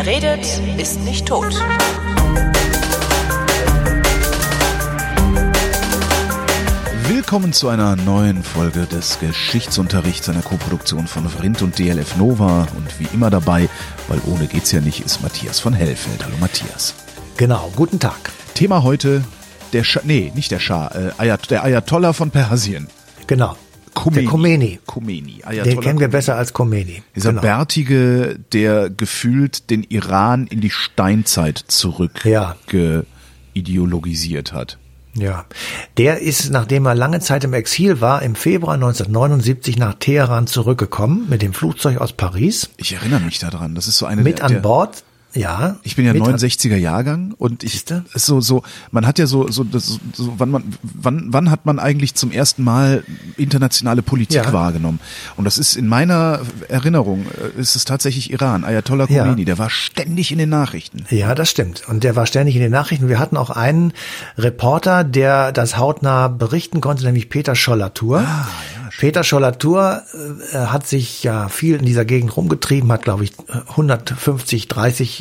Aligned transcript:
Wer 0.00 0.06
redet, 0.06 0.46
ist 0.76 1.00
nicht 1.00 1.26
tot. 1.26 1.52
Willkommen 7.08 7.52
zu 7.52 7.66
einer 7.66 7.96
neuen 7.96 8.44
Folge 8.44 8.86
des 8.86 9.18
Geschichtsunterrichts 9.18 10.28
einer 10.28 10.42
Koproduktion 10.42 11.08
von 11.08 11.28
Vrindt 11.28 11.62
und 11.62 11.80
DLF 11.80 12.16
Nova. 12.16 12.68
Und 12.76 13.00
wie 13.00 13.12
immer 13.12 13.28
dabei, 13.28 13.68
weil 14.06 14.20
ohne 14.26 14.46
geht's 14.46 14.70
ja 14.70 14.80
nicht, 14.80 15.04
ist 15.04 15.20
Matthias 15.20 15.58
von 15.58 15.72
Hellfeld. 15.72 16.24
Hallo 16.24 16.36
Matthias. 16.38 16.94
Genau, 17.36 17.68
guten 17.74 17.98
Tag. 17.98 18.30
Thema 18.54 18.84
heute, 18.84 19.24
der 19.72 19.82
Schah, 19.82 20.02
nee, 20.04 20.30
nicht 20.32 20.52
der 20.52 20.60
Schah, 20.60 20.92
äh, 20.94 21.10
Ayat, 21.18 21.50
der 21.50 21.64
Ayatollah 21.64 22.12
von 22.12 22.30
Persien. 22.30 22.86
Genau. 23.26 23.56
Khomeini. 24.02 24.22
Der 24.22 24.30
Khomeini. 24.30 24.78
Khomeini. 24.86 25.42
Den 25.64 25.80
kennen 25.80 26.00
wir 26.00 26.08
besser 26.08 26.36
als 26.36 26.52
Khomeini. 26.52 27.02
Dieser 27.16 27.30
genau. 27.30 27.42
Bärtige, 27.42 28.38
der 28.52 28.90
gefühlt 28.90 29.70
den 29.70 29.82
Iran 29.84 30.46
in 30.46 30.60
die 30.60 30.70
Steinzeit 30.70 31.58
zurück 31.68 32.24
Ja. 32.24 32.50
hat. 32.50 33.06
Ja. 35.14 35.46
Der 35.96 36.20
ist, 36.20 36.50
nachdem 36.50 36.86
er 36.86 36.94
lange 36.94 37.20
Zeit 37.20 37.42
im 37.44 37.52
Exil 37.52 38.00
war, 38.00 38.22
im 38.22 38.34
Februar 38.34 38.74
1979 38.74 39.76
nach 39.76 39.94
Teheran 39.94 40.46
zurückgekommen 40.46 41.26
mit 41.28 41.42
dem 41.42 41.52
Flugzeug 41.54 41.98
aus 41.98 42.12
Paris. 42.12 42.70
Ich 42.76 42.92
erinnere 42.92 43.20
mich 43.20 43.38
daran. 43.38 43.74
Das 43.74 43.88
ist 43.88 43.98
so 43.98 44.06
eine 44.06 44.22
Mit 44.22 44.38
der, 44.38 44.46
an 44.46 44.62
Bord. 44.62 45.02
Ja. 45.34 45.76
Ich 45.82 45.94
bin 45.94 46.06
ja 46.06 46.12
mit 46.14 46.22
an- 46.22 46.36
69er 46.36 46.76
Jahrgang 46.76 47.34
und 47.36 47.62
ich 47.62 47.72
Siehste? 47.72 48.04
so 48.14 48.40
so 48.40 48.62
man 48.90 49.06
hat 49.06 49.18
ja 49.18 49.26
so 49.26 49.50
so, 49.50 49.62
das, 49.62 49.98
so 50.14 50.34
wann 50.38 50.50
man 50.50 50.64
wann 50.82 51.26
wann 51.30 51.50
hat 51.50 51.66
man 51.66 51.78
eigentlich 51.78 52.14
zum 52.14 52.30
ersten 52.32 52.64
Mal 52.64 53.04
internationale 53.36 54.02
Politik 54.02 54.44
Ja. 54.44 54.52
wahrgenommen 54.52 55.00
und 55.36 55.44
das 55.44 55.58
ist 55.58 55.76
in 55.76 55.86
meiner 55.86 56.40
Erinnerung 56.68 57.26
äh, 57.56 57.60
ist 57.60 57.76
es 57.76 57.84
tatsächlich 57.84 58.30
Iran 58.32 58.64
Ayatollah 58.64 59.06
Ja. 59.10 59.22
Khomeini 59.24 59.44
der 59.44 59.58
war 59.58 59.68
ständig 59.70 60.32
in 60.32 60.38
den 60.38 60.48
Nachrichten 60.48 61.04
Ja, 61.10 61.34
das 61.34 61.50
stimmt. 61.50 61.82
Und 61.88 62.04
der 62.04 62.16
war 62.16 62.26
ständig 62.26 62.56
in 62.56 62.62
den 62.62 62.72
Nachrichten. 62.72 63.08
Wir 63.08 63.18
hatten 63.18 63.36
auch 63.36 63.50
einen 63.50 63.92
Reporter, 64.38 65.04
der 65.04 65.52
das 65.52 65.76
hautnah 65.76 66.28
berichten 66.28 66.80
konnte, 66.80 67.04
nämlich 67.04 67.28
Peter 67.28 67.54
Schollatur. 67.54 68.24
Peter 68.98 69.22
Schollatur 69.22 70.02
äh, 70.52 70.56
hat 70.58 70.86
sich 70.88 71.22
ja 71.22 71.48
viel 71.48 71.76
in 71.76 71.84
dieser 71.84 72.04
Gegend 72.04 72.36
rumgetrieben, 72.36 72.90
hat, 72.90 73.02
glaube 73.02 73.22
ich, 73.24 73.32
150, 73.68 74.68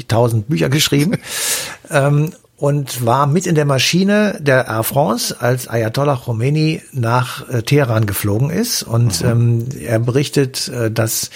30.000 0.03 0.43
Bücher 0.43 0.69
geschrieben. 0.69 1.17
ähm, 1.91 2.31
und 2.57 3.05
war 3.05 3.27
mit 3.27 3.45
in 3.45 3.53
der 3.53 3.65
Maschine 3.65 4.39
der 4.41 4.65
Air 4.67 4.83
France, 4.83 5.35
als 5.39 5.67
Ayatollah 5.67 6.15
Khomeini 6.15 6.81
nach 6.91 7.47
äh, 7.49 7.61
Teheran 7.61 8.07
geflogen 8.07 8.49
ist. 8.49 8.81
Und 8.81 9.21
ähm, 9.21 9.67
er 9.79 9.99
berichtet, 9.99 10.67
äh, 10.69 10.89
dass 10.89 11.29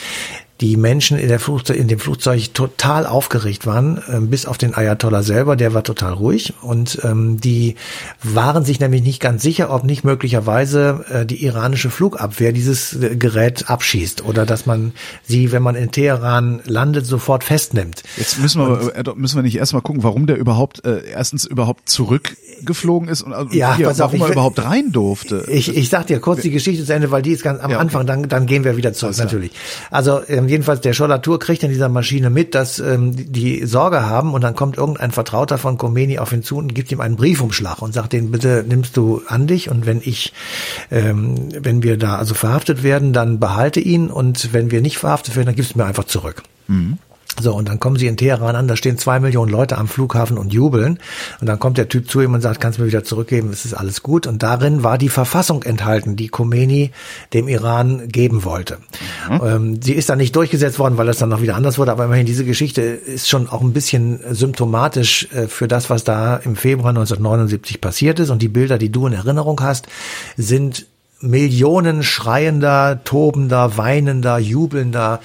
die 0.62 0.78
Menschen 0.78 1.18
in, 1.18 1.28
der 1.28 1.40
Flugzeug, 1.40 1.78
in 1.78 1.88
dem 1.88 2.00
Flugzeug 2.00 2.54
total 2.54 3.08
aufgeregt 3.08 3.66
waren, 3.66 4.02
ähm, 4.08 4.30
bis 4.30 4.46
auf 4.46 4.60
den 4.60 4.76
Ayatollah 4.76 5.24
selber, 5.24 5.56
der 5.56 5.74
war 5.74 5.84
total 5.84 6.14
ruhig. 6.14 6.54
Und 6.62 7.00
ähm, 7.04 7.42
die 7.42 7.76
waren 8.22 8.64
sich 8.64 8.80
nämlich 8.80 9.02
nicht 9.02 9.20
ganz 9.20 9.42
sicher, 9.42 9.74
ob 9.74 9.84
nicht 9.84 10.04
möglicherweise 10.04 11.04
äh, 11.10 11.26
die 11.26 11.44
iranische 11.44 11.90
Flugabwehr 11.90 12.54
dieses 12.54 12.94
äh, 12.94 13.16
Gerät 13.16 13.70
abschießt 13.70 14.24
oder 14.24 14.46
dass 14.46 14.68
man 14.68 14.94
sie, 15.24 15.52
wenn 15.52 15.64
man 15.64 15.76
in 15.76 15.92
Teheran 15.92 16.62
landet, 16.66 17.08
sofort 17.08 17.44
festnimmt. 17.44 18.04
jetzt 18.18 18.40
müssen 18.40 18.62
wir 18.62 18.96
äh, 18.96 19.04
müssen 19.16 19.38
wir 19.38 19.44
nicht 19.44 19.58
erstmal 19.58 19.82
gucken 19.82 20.04
warum 20.04 20.28
der 20.28 20.38
überhaupt 20.38 20.86
äh, 20.86 21.02
erstens 21.12 21.46
überhaupt 21.46 21.90
zurückgeflogen 21.90 23.10
ist 23.10 23.24
und 23.24 23.32
äh, 23.34 23.58
Ja, 23.58 23.76
hier, 23.76 23.90
auf, 23.90 23.98
warum 23.98 24.16
ich 24.16 24.22
er 24.22 24.32
überhaupt 24.32 24.64
rein 24.64 24.92
durfte 24.92 25.46
Ich, 25.48 25.76
ich 25.76 25.90
sag 25.90 26.08
dir 26.08 26.20
kurz 26.20 26.42
die 26.42 26.52
Geschichte 26.52 26.86
zu 26.86 26.94
Ende, 26.94 27.10
weil 27.10 27.24
die 27.24 27.32
ist 27.32 27.44
ganz 27.44 27.60
am 27.62 27.72
Ja, 27.72 27.78
okay. 27.78 27.82
Anfang, 27.82 28.06
dann, 28.06 28.30
dann 28.30 28.46
gehen 28.46 28.64
wir 28.64 28.78
wieder 28.78 28.94
zurück, 28.94 29.18
natürlich. 29.18 29.52
Also 29.90 30.22
ähm, 30.28 30.51
jedenfalls, 30.52 30.82
der 30.82 30.94
Schollatur 30.94 31.40
kriegt 31.40 31.64
in 31.64 31.70
dieser 31.70 31.90
Maschine 31.90 32.30
mit, 32.30 32.54
dass 32.54 32.78
ähm, 32.80 33.14
die- 33.16 33.66
Sorge 33.66 34.06
haben 34.06 34.34
und 34.34 34.42
dann 34.42 34.56
kommt 34.56 34.78
irgendein 34.78 35.12
Vertrauter 35.12 35.58
von 35.58 35.78
Khomeini 35.78 36.20
auf 36.20 36.32
ihn 36.34 36.44
zu 36.44 36.58
und 36.58 36.76
gibt 36.76 36.92
ihm 36.92 37.00
einen 37.02 37.16
Briefumschlag 37.16 37.82
und 37.82 37.94
sagt 37.94 38.14
den, 38.14 38.32
bitte 38.32 38.64
nimmst 38.68 38.96
du 38.98 39.22
an 39.28 39.48
dich 39.48 39.70
und 39.70 39.86
wenn 39.86 40.02
ich, 40.04 40.34
ähm, 40.92 41.50
wenn 41.60 41.82
wir 41.84 41.98
da 41.98 42.18
also 42.18 42.34
verhaftet 42.34 42.84
werden, 42.84 43.14
dann 43.14 43.40
behalte 43.40 43.80
ihn 43.80 44.10
und 44.12 44.54
wenn 44.54 44.70
wir 44.72 44.82
nicht 44.82 44.98
verhaftet 44.98 45.36
werden, 45.36 45.48
dann 45.48 45.56
gibst 45.56 45.74
du 45.74 45.80
mir 45.80 45.86
einfach 45.86 46.04
zurück. 46.06 46.44
So, 47.40 47.54
und 47.56 47.70
dann 47.70 47.80
kommen 47.80 47.96
sie 47.96 48.08
in 48.08 48.18
Teheran 48.18 48.56
an, 48.56 48.68
da 48.68 48.76
stehen 48.76 48.98
zwei 48.98 49.20
Millionen 49.20 49.52
Leute 49.52 49.78
am 49.78 49.88
Flughafen 49.88 50.38
und 50.38 50.52
jubeln. 50.52 51.00
Und 51.40 51.48
dann 51.48 51.60
kommt 51.60 51.78
der 51.78 51.88
Typ 51.88 52.10
zu 52.10 52.20
ihm 52.20 52.34
und 52.34 52.42
sagt, 52.42 52.60
kannst 52.60 52.78
du 52.78 52.84
mir 52.84 52.90
wieder 52.90 53.04
zurückgeben, 53.04 53.50
es 53.52 53.64
ist 53.64 53.74
alles 53.74 54.04
gut. 54.04 54.28
Und 54.28 54.44
darin 54.44 54.84
war 54.84 54.98
die 54.98 55.10
Verfassung 55.10 55.64
enthalten, 55.64 56.16
die 56.16 56.28
Khomeini 56.28 56.92
dem 57.34 57.48
Iran 57.48 58.10
geben 58.10 58.44
wollte. 58.44 58.80
Ähm, 59.30 59.82
sie 59.82 59.94
ist 59.94 60.10
dann 60.10 60.18
nicht 60.18 60.36
durchgesetzt 60.36 60.78
worden, 60.78 60.98
weil 60.98 61.08
das 61.08 61.20
dann 61.20 61.30
noch 61.30 61.42
wieder 61.42 61.56
anders 61.56 61.78
wurde. 61.78 61.92
Aber 61.92 62.06
immerhin, 62.06 62.26
diese 62.26 62.44
Geschichte 62.44 62.82
ist 62.82 63.30
schon 63.30 63.48
auch 63.48 63.62
ein 63.62 63.74
bisschen 63.74 64.20
symptomatisch 64.30 65.30
äh, 65.34 65.48
für 65.48 65.68
das, 65.68 65.90
was 65.90 66.04
da 66.04 66.36
im 66.36 66.56
Februar 66.56 66.90
1979 66.90 67.80
passiert 67.80 68.20
ist. 68.20 68.30
Und 68.30 68.42
die 68.42 68.50
Bilder, 68.50 68.78
die 68.78 68.92
du 68.92 69.08
in 69.08 69.14
Erinnerung 69.14 69.62
hast, 69.62 69.88
sind 70.36 70.86
Millionen 71.22 72.04
schreiender, 72.04 73.04
tobender, 73.04 73.78
weinender, 73.78 74.38
jubelnder 74.38 75.22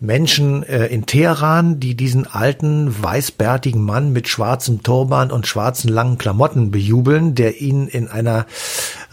Menschen 0.00 0.62
äh, 0.62 0.86
in 0.86 1.06
Teheran, 1.06 1.80
die 1.80 1.94
diesen 1.94 2.26
alten, 2.26 3.02
weißbärtigen 3.02 3.82
Mann 3.82 4.12
mit 4.12 4.28
schwarzem 4.28 4.82
Turban 4.82 5.30
und 5.30 5.46
schwarzen 5.46 5.88
langen 5.88 6.18
Klamotten 6.18 6.70
bejubeln, 6.70 7.34
der 7.34 7.60
ihnen 7.60 7.88
in 7.88 8.08
einer 8.08 8.46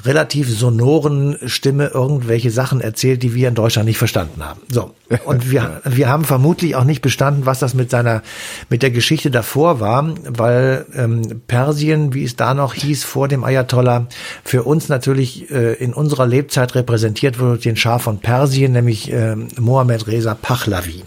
relativ 0.05 0.49
sonoren 0.49 1.37
Stimme 1.45 1.87
irgendwelche 1.87 2.51
Sachen 2.51 2.81
erzählt, 2.81 3.23
die 3.23 3.33
wir 3.33 3.47
in 3.47 3.55
Deutschland 3.55 3.87
nicht 3.87 3.97
verstanden 3.97 4.43
haben. 4.43 4.61
So. 4.69 4.91
Und 5.25 5.51
wir, 5.51 5.81
wir 5.85 6.09
haben 6.09 6.23
vermutlich 6.23 6.75
auch 6.75 6.83
nicht 6.83 7.01
bestanden, 7.01 7.45
was 7.45 7.59
das 7.59 7.73
mit 7.73 7.89
seiner, 7.89 8.21
mit 8.69 8.83
der 8.83 8.91
Geschichte 8.91 9.31
davor 9.31 9.79
war, 9.79 10.13
weil 10.27 10.85
ähm, 10.95 11.41
Persien, 11.47 12.13
wie 12.13 12.23
es 12.23 12.35
da 12.35 12.53
noch 12.53 12.73
hieß, 12.73 13.03
vor 13.03 13.27
dem 13.27 13.43
Ayatollah, 13.43 14.07
für 14.43 14.63
uns 14.63 14.89
natürlich 14.89 15.51
äh, 15.51 15.73
in 15.73 15.93
unserer 15.93 16.27
Lebzeit 16.27 16.75
repräsentiert 16.75 17.39
wurde 17.39 17.51
durch 17.51 17.63
den 17.63 17.75
Schah 17.75 17.99
von 17.99 18.19
Persien, 18.19 18.73
nämlich 18.73 19.11
ähm, 19.11 19.47
Mohammed 19.59 20.07
Reza 20.07 20.35
Pahlavi. 20.35 21.03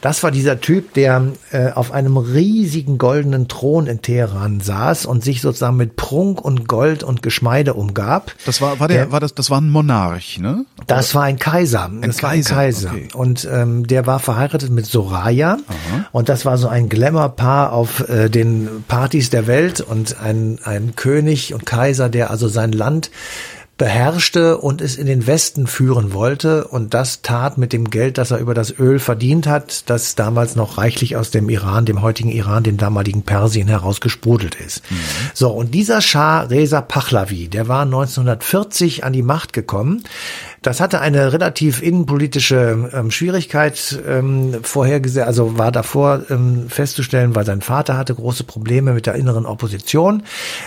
Das 0.00 0.22
war 0.22 0.30
dieser 0.30 0.60
Typ, 0.60 0.94
der 0.94 1.32
äh, 1.50 1.70
auf 1.72 1.92
einem 1.92 2.16
riesigen 2.16 2.98
goldenen 2.98 3.48
Thron 3.48 3.86
in 3.86 4.02
Teheran 4.02 4.60
saß 4.60 5.06
und 5.06 5.22
sich 5.22 5.40
sozusagen 5.40 5.76
mit 5.76 5.96
Prunk 5.96 6.40
und 6.40 6.68
Gold 6.68 7.02
und 7.02 7.22
Geschmeide 7.22 7.74
umgab. 7.74 8.32
Das 8.46 8.60
war 8.60 8.78
war 8.80 8.88
der, 8.88 9.04
Der- 9.04 9.12
war 9.12 9.20
das 9.20 9.34
das 9.34 9.50
war 9.50 9.60
ein 9.60 9.68
Monarch 9.70 10.38
ne 10.38 10.64
Das 10.86 11.14
war 11.14 11.24
ein 11.24 11.38
Kaiser. 11.38 11.90
Das 12.02 12.22
war 12.22 12.30
ein 12.30 12.42
Kaiser, 12.44 12.54
Kaiser. 12.54 12.90
okay. 12.90 13.08
Und 13.14 13.48
ähm, 13.50 13.86
der 13.86 14.06
war 14.06 14.18
verheiratet 14.20 14.70
mit 14.70 14.86
Soraya. 14.86 15.58
Und 16.12 16.28
das 16.28 16.44
war 16.44 16.56
so 16.58 16.68
ein 16.68 16.88
Glamour-Paar 16.88 17.72
auf 17.72 18.08
äh, 18.08 18.28
den 18.28 18.84
Partys 18.88 19.30
der 19.30 19.46
Welt 19.46 19.80
und 19.80 20.18
ein, 20.20 20.58
ein 20.64 20.94
König 20.96 21.52
und 21.54 21.66
Kaiser, 21.66 22.08
der 22.08 22.30
also 22.30 22.48
sein 22.48 22.72
Land 22.72 23.10
beherrschte 23.78 24.58
und 24.58 24.80
es 24.80 24.96
in 24.96 25.06
den 25.06 25.26
Westen 25.28 25.68
führen 25.68 26.12
wollte 26.12 26.66
und 26.66 26.94
das 26.94 27.22
tat 27.22 27.58
mit 27.58 27.72
dem 27.72 27.88
Geld, 27.90 28.18
das 28.18 28.32
er 28.32 28.38
über 28.38 28.52
das 28.52 28.76
Öl 28.76 28.98
verdient 28.98 29.46
hat, 29.46 29.88
das 29.88 30.16
damals 30.16 30.56
noch 30.56 30.78
reichlich 30.78 31.16
aus 31.16 31.30
dem 31.30 31.48
Iran, 31.48 31.86
dem 31.86 32.02
heutigen 32.02 32.30
Iran, 32.30 32.64
dem 32.64 32.76
damaligen 32.76 33.22
Persien 33.22 33.68
heraus 33.68 34.00
gesprudelt 34.00 34.56
ist. 34.56 34.82
So, 35.32 35.50
und 35.50 35.74
dieser 35.74 36.00
Schah 36.00 36.40
Reza 36.40 36.80
Pahlavi, 36.80 37.48
der 37.48 37.68
war 37.68 37.82
1940 37.82 39.04
an 39.04 39.12
die 39.12 39.22
Macht 39.22 39.52
gekommen. 39.52 40.02
Das 40.62 40.80
hatte 40.80 41.00
eine 41.00 41.32
relativ 41.32 41.82
innenpolitische 41.82 42.90
ähm, 42.92 43.10
Schwierigkeit 43.10 43.98
ähm, 44.06 44.56
vorhergesehen, 44.62 45.26
also 45.26 45.56
war 45.56 45.70
davor 45.70 46.22
ähm, 46.30 46.68
festzustellen, 46.68 47.34
weil 47.34 47.44
sein 47.44 47.60
Vater 47.60 47.96
hatte 47.96 48.14
große 48.14 48.44
Probleme 48.44 48.92
mit 48.92 49.06
der 49.06 49.14
inneren 49.14 49.46
Opposition. 49.46 50.24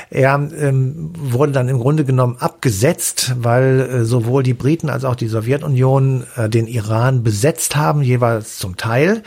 Er 0.10 0.36
ähm, 0.36 1.12
wurde 1.14 1.52
dann 1.52 1.68
im 1.68 1.80
Grunde 1.80 2.06
genommen 2.06 2.38
abgesetzt, 2.40 3.36
weil 3.38 3.82
äh, 3.82 4.06
sowohl 4.06 4.44
die 4.44 4.54
Briten 4.54 4.90
als 4.90 5.04
auch 5.04 5.16
die 5.16 5.28
Sowjetunion 5.28 6.24
äh, 6.38 6.48
den 6.48 6.68
Iran 6.68 7.24
besetzt 7.24 7.76
haben, 7.76 8.02
jeweils 8.02 8.58
zum 8.60 8.78
Teil. 8.78 9.24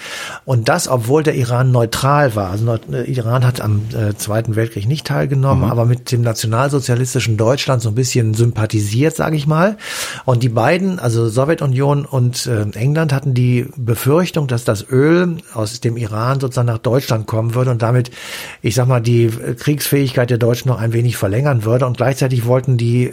Und 0.47 0.69
das, 0.71 0.89
obwohl 0.89 1.23
der 1.23 1.35
Iran 1.35 1.73
neutral 1.73 2.35
war. 2.37 2.51
Also 2.51 2.79
äh, 2.91 3.11
Iran 3.11 3.45
hat 3.45 3.61
am 3.61 3.83
äh, 3.95 4.15
Zweiten 4.15 4.57
Weltkrieg 4.57 4.89
nicht 4.89 5.07
teilgenommen, 5.07 5.71
aber 5.71 5.85
mit 5.85 6.11
dem 6.11 6.23
nationalsozialistischen 6.23 7.37
Deutschland 7.37 7.83
so 7.83 7.91
ein 7.91 7.95
bisschen 7.95 8.33
sympathisiert, 8.33 9.15
sage 9.15 9.37
ich 9.37 9.47
mal. 9.47 9.77
Und 10.25 10.43
die 10.43 10.54
beiden, 10.55 10.99
also 10.99 11.29
Sowjetunion 11.29 12.05
und 12.05 12.47
äh, 12.47 12.63
England, 12.79 13.13
hatten 13.13 13.35
die 13.35 13.67
Befürchtung, 13.77 14.47
dass 14.47 14.65
das 14.65 14.89
Öl 14.89 15.37
aus 15.53 15.81
dem 15.81 15.97
Iran 15.97 16.41
sozusagen 16.41 16.69
nach 16.69 16.79
Deutschland 16.79 17.27
kommen 17.27 17.55
würde 17.55 17.71
und 17.71 17.83
damit, 17.83 18.11
ich 18.63 18.75
sag 18.75 18.89
mal, 18.89 19.01
die 19.01 19.25
äh, 19.25 19.55
Kriegsfähigkeit 19.55 20.31
der 20.31 20.39
Deutschen 20.39 20.69
noch 20.69 20.79
ein 20.79 20.93
wenig 20.93 21.17
verlängern 21.17 21.65
würde. 21.65 21.87
Und 21.87 21.97
gleichzeitig 21.97 22.47
wollten 22.47 22.77
die, 22.77 23.05
äh, 23.05 23.13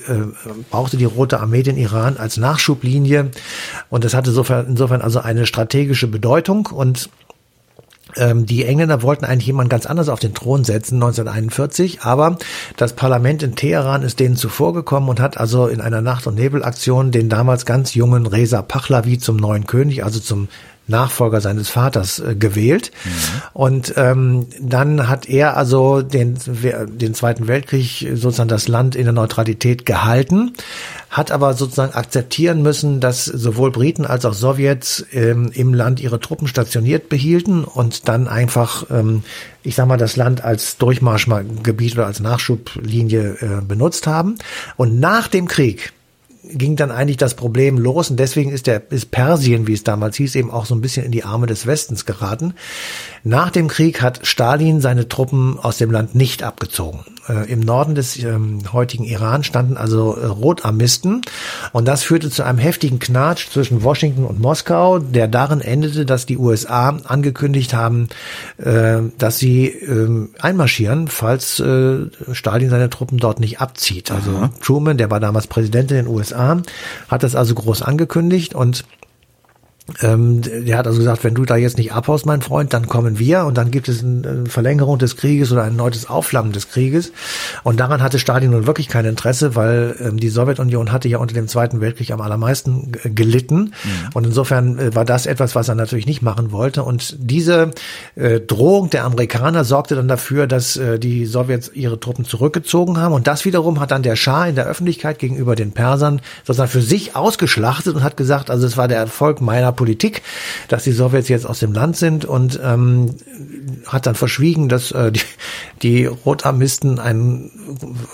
brauchte 0.70 0.98
die 0.98 1.06
Rote 1.06 1.40
Armee 1.40 1.64
den 1.64 1.78
Iran 1.78 2.18
als 2.18 2.38
Nachschublinie. 2.38 3.32
Und 3.90 4.06
das 4.06 4.14
hatte 4.14 4.30
insofern, 4.30 4.68
insofern 4.68 5.02
also 5.02 5.20
eine 5.20 5.46
strategische 5.46 6.08
Bedeutung. 6.08 6.68
Und 6.68 7.10
die 8.16 8.66
Engländer 8.66 9.02
wollten 9.02 9.25
eigentlich 9.25 9.48
jemand 9.48 9.69
ganz 9.69 9.86
anders 9.86 10.10
auf 10.10 10.19
den 10.19 10.34
Thron 10.34 10.63
setzen, 10.63 10.96
1941, 10.96 12.02
aber 12.02 12.38
das 12.78 12.94
Parlament 12.94 13.44
in 13.44 13.56
Teheran 13.56 14.04
ist 14.04 14.19
denen 14.19 14.36
zuvorgekommen 14.36 15.10
und 15.10 15.19
hat 15.19 15.38
also 15.38 15.68
in 15.68 15.81
einer 15.81 16.02
Nacht- 16.02 16.28
und 16.28 16.36
Nebelaktion 16.36 17.12
den 17.12 17.30
damals 17.30 17.66
ganz 17.66 17.94
jungen 17.94 18.25
Reza 18.25 18.62
Pahlavi 18.62 19.18
zum 19.18 19.38
neuen 19.38 19.66
König, 19.66 20.04
also 20.04 20.19
zum 20.19 20.48
Nachfolger 20.92 21.42
seines 21.42 21.70
Vaters 21.70 22.20
äh, 22.20 22.36
gewählt. 22.36 22.92
Mhm. 23.04 23.10
Und 23.54 23.94
ähm, 23.98 24.48
dann 24.60 25.08
hat 25.10 25.28
er 25.28 25.58
also 25.58 26.04
den, 26.04 26.38
den 26.88 27.14
Zweiten 27.16 27.48
Weltkrieg 27.48 28.08
sozusagen 28.14 28.50
das 28.50 28.68
Land 28.68 28.96
in 28.96 29.06
der 29.06 29.14
Neutralität 29.14 29.86
gehalten, 29.88 30.54
hat 31.10 31.32
aber 31.32 31.56
sozusagen 31.56 31.94
akzeptieren 31.94 32.62
müssen, 32.62 33.00
dass 33.00 33.26
sowohl 33.26 33.72
Briten 33.72 34.06
als 34.06 34.26
auch 34.26 34.34
Sowjets 34.34 35.06
ähm, 35.12 35.52
im 35.54 35.74
Land 35.74 36.00
ihre 36.00 36.20
Truppen 36.20 36.48
stationiert 36.48 37.10
behielten 37.10 37.64
und 37.64 38.08
dann 38.08 38.28
einfach, 38.28 38.86
ähm, 38.92 39.24
ich 39.64 39.76
sag 39.76 39.88
mal, 39.88 39.98
das 39.98 40.16
Land 40.16 40.44
als 40.44 40.78
Durchmarschgebiet 40.78 41.94
oder 41.94 42.06
als 42.06 42.20
Nachschublinie 42.20 43.38
äh, 43.42 43.62
benutzt 43.62 44.08
haben. 44.08 44.36
Und 44.78 45.00
nach 45.00 45.28
dem 45.28 45.48
Krieg, 45.48 45.92
ging 46.44 46.76
dann 46.76 46.92
eigentlich 46.92 47.18
das 47.18 47.36
Problem 47.36 47.78
los 47.78 48.10
und 48.10 48.20
deswegen 48.20 48.52
ist 48.52 48.68
der 48.68 48.92
ist 48.92 49.12
Persien, 49.12 49.68
wie 49.68 49.74
es 49.74 49.84
damals 49.84 50.18
hieß, 50.18 50.36
eben 50.36 50.52
auch 50.52 50.66
so 50.66 50.74
ein 50.76 50.82
bisschen 50.82 51.06
in 51.06 51.12
die 51.12 51.24
Arme 51.24 51.48
des 51.48 51.68
Westens 51.68 52.06
geraten. 52.06 52.56
Nach 53.24 53.52
dem 53.52 53.68
Krieg 53.68 54.02
hat 54.02 54.26
Stalin 54.26 54.82
seine 54.82 55.08
Truppen 55.08 55.60
aus 55.60 55.78
dem 55.78 55.92
Land 55.92 56.16
nicht 56.16 56.44
abgezogen. 56.44 57.02
Äh, 57.30 57.52
Im 57.52 57.60
Norden 57.60 57.96
des 57.96 58.18
ähm, 58.24 58.62
heutigen 58.74 59.04
Iran 59.04 59.44
standen 59.44 59.78
also 59.78 60.16
äh, 60.16 60.26
Rotarmisten 60.26 61.22
und 61.72 61.88
das 61.88 62.04
führte 62.04 62.30
zu 62.30 62.44
einem 62.44 62.58
heftigen 62.58 63.00
Knatsch 63.00 63.50
zwischen 63.50 63.84
Washington 63.84 64.26
und 64.26 64.40
Moskau, 64.40 65.00
der 65.00 65.28
darin 65.28 65.62
endete, 65.62 66.06
dass 66.06 66.26
die 66.26 66.38
USA 66.38 66.90
angekündigt 67.04 67.74
haben, 67.74 68.10
äh, 68.58 69.02
dass 69.18 69.38
sie 69.38 69.68
äh, 69.68 70.28
einmarschieren, 70.40 71.08
falls 71.08 71.60
äh, 71.60 72.08
Stalin 72.32 72.70
seine 72.70 72.90
Truppen 72.90 73.20
dort 73.20 73.40
nicht 73.40 73.62
abzieht. 73.62 74.12
Also 74.12 74.32
Aha. 74.32 74.50
Truman, 74.62 74.98
der 74.98 75.12
war 75.12 75.20
damals 75.20 75.48
Präsident 75.48 75.92
in 75.92 75.98
den 75.98 76.08
USA, 76.08 76.62
hat 77.08 77.24
das 77.24 77.36
also 77.36 77.54
groß 77.54 77.84
angekündigt 77.84 78.56
und 78.56 78.84
ähm, 80.02 80.42
der 80.42 80.78
hat 80.78 80.88
also 80.88 81.00
gesagt, 81.00 81.24
wenn 81.24 81.34
du 81.34 81.46
da 81.46 81.56
jetzt 81.56 81.78
nicht 81.78 81.94
abhaust, 81.94 82.26
mein 82.26 82.42
Freund, 82.42 82.74
dann 82.74 82.88
kommen 82.88 83.20
wir 83.20 83.46
und 83.46 83.58
dann 83.58 83.72
gibt 83.72 83.90
es 83.90 84.04
eine 84.04 84.46
Verlängerung 84.48 84.98
des 84.98 85.18
Krieges 85.18 85.52
oder 85.52 85.64
ein 85.64 85.76
neues 85.76 86.10
Aufflammen 86.10 86.52
des 86.52 86.70
Krieges. 86.70 87.12
Und 87.64 87.80
daran 87.80 88.02
hatte 88.02 88.20
Stalin 88.20 88.52
nun 88.52 88.68
wirklich 88.68 88.88
kein 88.88 89.06
Interesse, 89.06 89.56
weil 89.56 89.96
ähm, 90.00 90.18
die 90.20 90.30
Sowjetunion 90.30 90.92
hatte 90.92 91.08
ja 91.08 91.18
unter 91.18 91.34
dem 91.34 91.48
Zweiten 91.48 91.82
Weltkrieg 91.82 92.12
am 92.12 92.22
allermeisten 92.22 92.92
gelitten. 93.04 93.56
Mhm. 93.56 93.72
Und 94.14 94.26
insofern 94.26 94.80
äh, 94.80 94.96
war 94.96 95.06
das 95.06 95.26
etwas, 95.26 95.56
was 95.56 95.70
er 95.70 95.76
natürlich 95.76 96.06
nicht 96.06 96.22
machen 96.22 96.52
wollte. 96.52 96.84
Und 96.84 97.16
diese 97.20 97.72
äh, 98.16 98.40
Drohung 98.40 98.90
der 98.90 99.06
Amerikaner 99.06 99.64
sorgte 99.64 99.96
dann 99.96 100.08
dafür, 100.08 100.48
dass 100.48 100.78
äh, 100.78 101.00
die 101.00 101.26
Sowjets 101.26 101.72
ihre 101.74 102.00
Truppen 102.00 102.26
zurückgezogen 102.26 102.98
haben. 102.98 103.14
Und 103.14 103.28
das 103.28 103.46
wiederum 103.46 103.80
hat 103.80 103.92
dann 103.92 104.04
der 104.04 104.16
Schah 104.16 104.46
in 104.48 104.56
der 104.56 104.66
Öffentlichkeit 104.66 105.20
gegenüber 105.20 105.56
den 105.56 105.72
Persern 105.72 106.22
sozusagen 106.46 106.70
für 106.70 106.82
sich 106.82 107.16
ausgeschlachtet 107.16 107.96
und 107.96 108.04
hat 108.04 108.18
gesagt, 108.18 108.50
also 108.50 108.66
es 108.66 108.78
war 108.78 108.88
der 108.88 108.98
Erfolg 108.98 109.42
meiner 109.42 109.72
Politik, 109.81 110.22
dass 110.68 110.83
die 110.83 110.92
Sowjets 110.92 111.28
jetzt 111.28 111.48
aus 111.48 111.57
dem 111.57 111.74
Land 111.74 111.98
sind 111.98 112.24
und 112.24 112.60
ähm, 112.63 113.16
hat 113.88 114.06
dann 114.06 114.13
verschwiegen, 114.13 114.69
dass 114.69 114.92
äh, 114.92 115.12
die, 115.12 115.22
die 115.81 116.06
Rotarmisten 116.06 117.00
einen, 117.00 117.50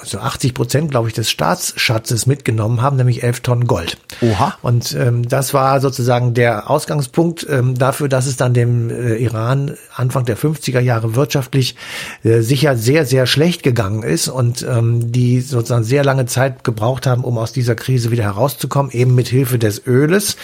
so 0.01 0.19
80 0.19 0.53
Prozent, 0.53 0.91
glaube 0.91 1.09
ich, 1.09 1.13
des 1.13 1.29
Staatsschatzes 1.29 2.25
mitgenommen 2.25 2.81
haben, 2.81 2.95
nämlich 2.95 3.21
11 3.21 3.41
Tonnen 3.41 3.67
Gold. 3.67 3.97
Oha. 4.21 4.55
Und 4.61 4.95
ähm, 4.97 5.27
das 5.27 5.53
war 5.53 5.81
sozusagen 5.81 6.33
der 6.33 6.69
Ausgangspunkt 6.69 7.45
ähm, 7.49 7.77
dafür, 7.77 8.07
dass 8.07 8.27
es 8.27 8.37
dann 8.37 8.53
dem 8.53 8.89
äh, 8.89 9.17
Iran 9.17 9.75
Anfang 9.93 10.23
der 10.23 10.37
50er 10.37 10.79
Jahre 10.79 11.15
wirtschaftlich 11.15 11.75
äh, 12.23 12.39
sicher 12.39 12.77
sehr, 12.77 13.05
sehr 13.05 13.27
schlecht 13.27 13.61
gegangen 13.61 14.03
ist 14.03 14.29
und 14.29 14.65
ähm, 14.65 15.11
die 15.11 15.41
sozusagen 15.41 15.83
sehr 15.83 16.05
lange 16.05 16.27
Zeit 16.27 16.63
gebraucht 16.63 17.05
haben, 17.05 17.25
um 17.25 17.37
aus 17.37 17.51
dieser 17.51 17.75
Krise 17.75 18.09
wieder 18.09 18.23
herauszukommen, 18.23 18.89
eben 18.93 19.15
mit 19.15 19.27
Hilfe 19.27 19.59
des 19.59 19.85
Öles. 19.85 20.37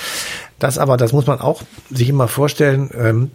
Das 0.63 0.77
aber, 0.77 0.95
das 0.95 1.11
muss 1.11 1.27
man 1.27 1.41
auch 1.41 1.61
sich 1.91 2.07
immer 2.07 2.29
vorstellen, 2.29 2.89
ähm, 2.97 3.31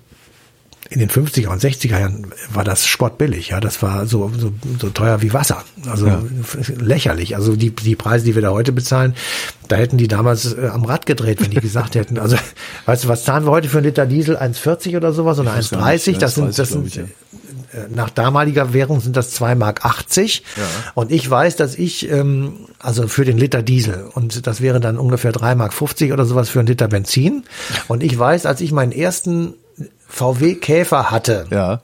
in 0.89 0.99
den 0.99 1.11
50er 1.11 1.49
und 1.49 1.63
60er 1.63 1.99
Jahren 1.99 2.29
war 2.55 2.65
das 2.65 2.87
sportbillig, 2.87 3.51
ja, 3.51 3.61
das 3.61 3.83
war 3.83 4.07
so, 4.07 4.33
so, 4.35 4.51
so 4.81 4.89
teuer 4.89 5.21
wie 5.21 5.35
Wasser, 5.35 5.63
also 5.91 6.07
ja. 6.07 6.23
lächerlich. 6.79 7.37
Also 7.37 7.55
die, 7.55 7.69
die 7.69 7.97
Preise, 7.97 8.25
die 8.25 8.35
wir 8.35 8.41
da 8.41 8.53
heute 8.53 8.73
bezahlen, 8.73 9.15
da 9.69 9.77
hätten 9.77 9.99
die 9.99 10.09
damals 10.09 10.55
äh, 10.55 10.71
am 10.73 10.87
Rad 10.87 11.05
gedreht, 11.05 11.43
wenn 11.43 11.51
die 11.51 11.61
gesagt 11.61 11.97
hätten, 11.97 12.19
also 12.19 12.39
weißt 12.87 13.05
du, 13.05 13.09
was 13.09 13.25
zahlen 13.25 13.45
wir 13.45 13.51
heute 13.51 13.69
für 13.69 13.77
einen 13.77 13.89
Liter 13.89 14.07
Diesel? 14.07 14.39
1,40 14.39 14.97
oder 14.97 15.13
sowas 15.13 15.39
oder 15.39 15.53
1,30? 15.53 16.17
Das 16.17 16.35
sind, 16.35 16.59
das 16.59 16.71
sind, 16.71 16.87
ich, 16.87 16.95
ja. 16.95 17.05
Äh, 17.73 17.93
nach 17.95 18.11
damaliger 18.11 18.73
Währung 18.73 19.01
sind 19.01 19.17
das 19.17 19.31
2 19.33 19.55
Mark 19.55 19.85
80. 19.85 20.43
Ja. 20.57 20.63
Und 20.95 21.13
ich 21.13 21.29
weiß, 21.29 21.57
dass 21.57 21.75
ich, 21.75 22.11
ähm, 22.11 22.67
also 22.79 23.09
für 23.09 23.25
den 23.25 23.39
Liter 23.39 23.63
Diesel, 23.63 24.09
und 24.15 24.47
das 24.47 24.61
wäre 24.61 24.81
dann 24.81 24.99
ungefähr 24.99 25.33
3 25.33 25.55
Mark 25.55 25.75
50 25.75 26.13
oder 26.13 26.25
sowas 26.25 26.49
für 26.49 26.61
einen 26.61 26.69
Liter 26.69 26.89
Benzin. 26.89 27.45
Und 27.89 28.03
ich 28.03 28.19
weiß, 28.19 28.47
als 28.47 28.61
ich 28.61 28.73
meinen 28.73 28.93
ersten 28.93 29.55
VW 30.09 30.55
Käfer 30.55 31.11
hatte. 31.11 31.47
Ja. 31.51 31.83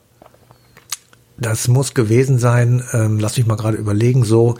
Das 1.37 1.69
muss 1.69 1.95
gewesen 1.95 2.39
sein, 2.39 2.83
ähm, 2.93 3.19
lass 3.19 3.37
mich 3.37 3.47
mal 3.47 3.57
gerade 3.57 3.77
überlegen, 3.77 4.25
so 4.25 4.57